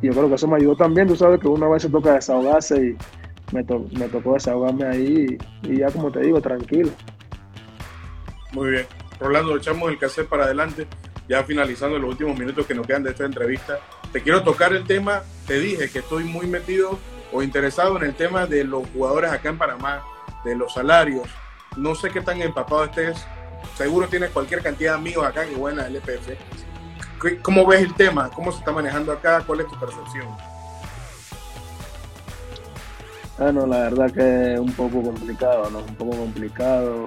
[0.01, 2.75] yo creo que eso me ayudó también, tú sabes que una vez se toca desahogarse
[2.75, 3.65] y me,
[3.97, 6.91] me tocó desahogarme ahí y, ya como te digo, tranquilo.
[8.53, 8.85] Muy bien.
[9.19, 10.87] Rolando, echamos el cassette para adelante,
[11.27, 13.79] ya finalizando los últimos minutos que nos quedan de esta entrevista.
[14.11, 16.99] Te quiero tocar el tema, te dije que estoy muy metido
[17.31, 20.03] o interesado en el tema de los jugadores acá en Panamá,
[20.43, 21.27] de los salarios.
[21.75, 23.25] No sé qué tan empapado estés.
[23.75, 26.29] Seguro tienes cualquier cantidad de amigos acá que juegan el LPF.
[27.41, 28.29] ¿Cómo ves el tema?
[28.29, 29.43] ¿Cómo se está manejando acá?
[29.45, 30.27] ¿Cuál es tu percepción?
[33.37, 35.79] Bueno, la verdad que es un poco complicado, ¿no?
[35.79, 37.05] Un poco complicado.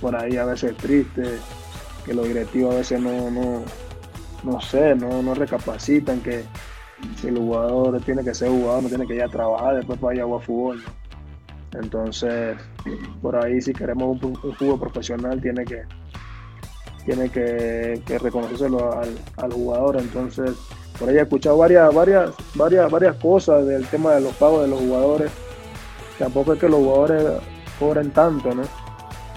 [0.00, 1.38] Por ahí a veces triste,
[2.04, 3.62] que los directivos a veces no, no,
[4.44, 6.44] no sé, no, no recapacitan que
[7.16, 10.14] si el jugador tiene que ser jugador, no tiene que ir a trabajar, después para
[10.14, 10.84] ir a jugar fútbol.
[11.72, 12.56] Entonces,
[13.20, 15.82] por ahí si queremos un, fútbol profesional, tiene que
[17.04, 19.00] tiene que, que reconocérselo
[19.36, 19.96] al, jugador.
[19.98, 20.52] Entonces,
[20.98, 24.68] por ahí he escuchado varias, varias, varias, varias cosas del tema de los pagos de
[24.68, 25.32] los jugadores.
[26.18, 27.24] Tampoco es que los jugadores
[27.78, 28.62] cobren tanto, ¿no?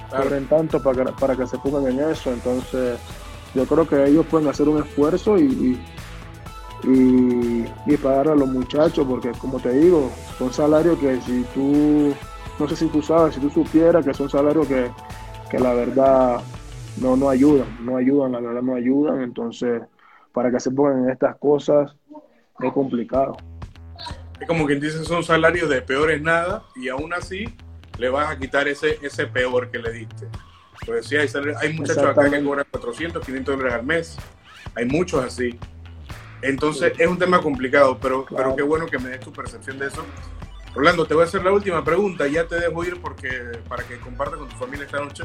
[0.09, 2.31] Cobren tanto para que, para que se pongan en eso.
[2.31, 2.99] Entonces,
[3.53, 5.79] yo creo que ellos pueden hacer un esfuerzo y
[6.87, 12.13] y, y pagar a los muchachos, porque como te digo, son salarios que si tú,
[12.59, 14.91] no sé si tú sabes, si tú supieras que son salarios que,
[15.57, 16.41] la verdad
[16.99, 19.81] no, no ayudan, no ayudan, la verdad no ayudan, entonces
[20.33, 21.95] para que se pongan en estas cosas
[22.59, 23.37] es complicado.
[24.37, 27.45] Es como quien dice, son salarios de peores nada y aún así
[27.97, 30.27] le vas a quitar ese, ese peor que le diste.
[30.85, 31.27] Pues sí, hay,
[31.61, 34.17] hay muchachos acá que cobran 400, 500 dólares al mes,
[34.75, 35.57] hay muchos así.
[36.41, 39.87] Entonces es un tema complicado, pero, pero qué bueno que me des tu percepción de
[39.87, 40.05] eso.
[40.75, 43.29] Rolando, te voy a hacer la última pregunta, ya te dejo ir porque
[43.67, 45.23] para que compartas con tu familia esta noche.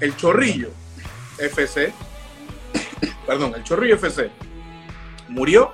[0.00, 0.70] El Chorrillo
[1.38, 1.92] FC,
[3.26, 4.30] perdón, el Chorrillo FC,
[5.28, 5.72] ¿murió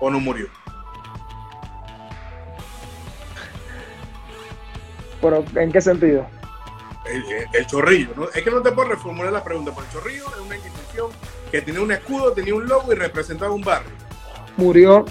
[0.00, 0.48] o no murió?
[5.26, 6.24] ¿Pero en qué sentido?
[7.52, 8.28] El, Chorrillo, ¿no?
[8.28, 11.10] Es que no te puedo reformular la pregunta, pero el Chorrillo es una institución
[11.50, 13.90] que tenía un escudo, tenía un logo y representaba un barrio.
[14.56, 15.04] Murió.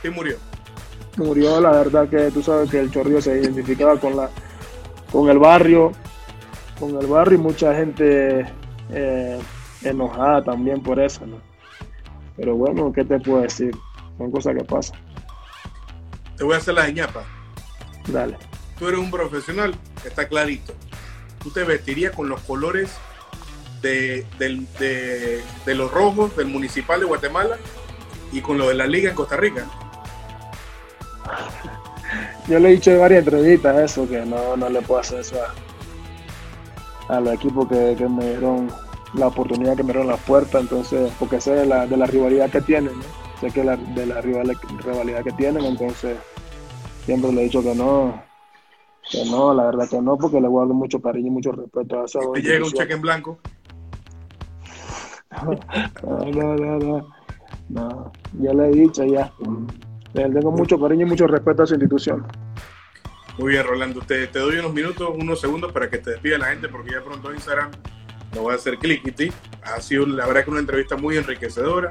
[0.00, 0.36] ¿Qué murió?
[1.16, 4.30] Murió, la verdad que tú sabes que el Chorrillo se identificaba con la
[5.10, 5.92] con el barrio,
[6.80, 8.46] con el barrio y mucha gente
[8.90, 9.38] eh,
[9.82, 11.36] enojada también por eso, ¿no?
[12.36, 13.74] Pero bueno, ¿qué te puedo decir?
[14.16, 14.98] Son cosas que pasan.
[16.38, 17.22] Te voy a hacer la ñapa.
[18.08, 18.51] Dale.
[18.82, 20.74] Tú eres un profesional, está clarito.
[21.40, 22.90] Tú te vestirías con los colores
[23.80, 24.26] de,
[25.66, 27.58] los rojos del Municipal de Guatemala
[28.32, 29.66] y con lo de la liga en Costa Rica.
[32.48, 35.36] Yo le he dicho en varias entrevistas eso, que no, no le puedo hacer eso
[37.08, 38.68] a, los equipos que, me dieron
[39.14, 42.50] la oportunidad, que me dieron la puerta, entonces, porque sé de la, de la rivalidad
[42.50, 42.94] que tienen,
[43.40, 46.16] sé que la, de la rivalidad que tienen, entonces
[47.06, 48.31] siempre le he dicho que no,
[49.10, 52.04] que no, la verdad que no, porque le guardo mucho cariño y mucho respeto a
[52.04, 52.20] eso.
[52.34, 53.38] ¿Te llega un cheque en blanco?
[56.02, 57.08] no, no, no,
[57.68, 58.12] no.
[58.38, 59.32] Ya le he dicho ya.
[60.12, 62.26] tengo mucho cariño y mucho respeto a su institución.
[63.38, 64.00] Muy bien, Rolando.
[64.02, 67.02] Te, te doy unos minutos, unos segundos para que te despida la gente porque ya
[67.02, 67.70] pronto Instagram
[68.34, 69.32] no va a hacer clickity.
[69.62, 71.90] Ha sido, la verdad, que una entrevista muy enriquecedora,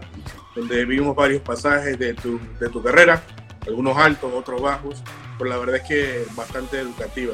[0.56, 3.24] donde vimos varios pasajes de tu, de tu carrera,
[3.66, 5.04] algunos altos, otros bajos,
[5.46, 7.34] la verdad es que bastante educativa.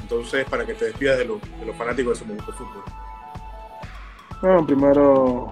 [0.00, 1.40] Entonces, para que te despidas de, los
[1.76, 2.84] fanáticos de su momento fútbol.
[4.40, 5.50] Bueno, primero,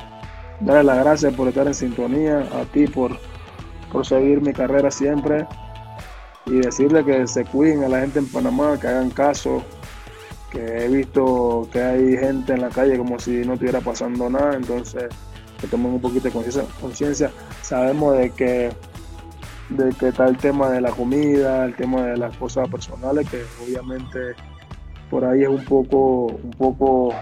[0.61, 3.19] darle las gracias por estar en sintonía, a ti por,
[3.91, 5.47] por seguir mi carrera siempre
[6.47, 9.63] y decirle que se cuiden a la gente en Panamá, que hagan caso,
[10.51, 14.55] que he visto que hay gente en la calle como si no estuviera pasando nada,
[14.55, 15.05] entonces
[15.61, 17.31] que tomen un poquito de conciencia.
[17.63, 18.71] Sabemos de que
[19.71, 23.43] de que está el tema de la comida, el tema de las cosas personales, que
[23.65, 24.35] obviamente
[25.11, 27.15] por ahí es un poco, un poco,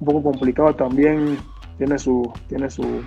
[0.00, 1.38] un poco complicado también,
[1.78, 3.02] tiene su, tiene su,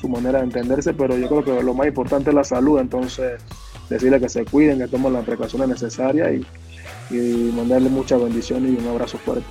[0.00, 3.42] su manera de entenderse, pero yo creo que lo más importante es la salud, entonces
[3.88, 8.76] decirle que se cuiden, que tomen las precauciones necesarias y, y mandarle muchas bendiciones y
[8.76, 9.46] un abrazo fuerte.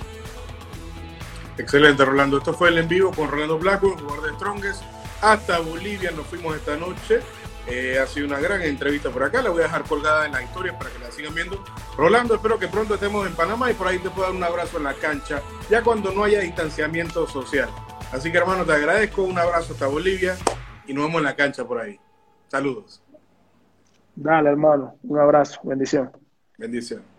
[1.58, 2.38] Excelente, Rolando.
[2.38, 4.82] Esto fue el en vivo con Rolando Blanco, jugador de Strongest.
[5.20, 7.20] Hasta Bolivia nos fuimos esta noche.
[7.70, 9.42] Eh, ha sido una gran entrevista por acá.
[9.42, 11.62] La voy a dejar colgada en la historia para que la sigan viendo.
[11.96, 14.78] Rolando, espero que pronto estemos en Panamá y por ahí te pueda dar un abrazo
[14.78, 17.68] en la cancha, ya cuando no haya distanciamiento social.
[18.10, 19.22] Así que, hermano, te agradezco.
[19.22, 20.36] Un abrazo hasta Bolivia
[20.86, 22.00] y nos vemos en la cancha por ahí.
[22.48, 23.02] Saludos.
[24.16, 24.96] Dale, hermano.
[25.02, 25.60] Un abrazo.
[25.62, 26.10] Bendición.
[26.56, 27.17] Bendición.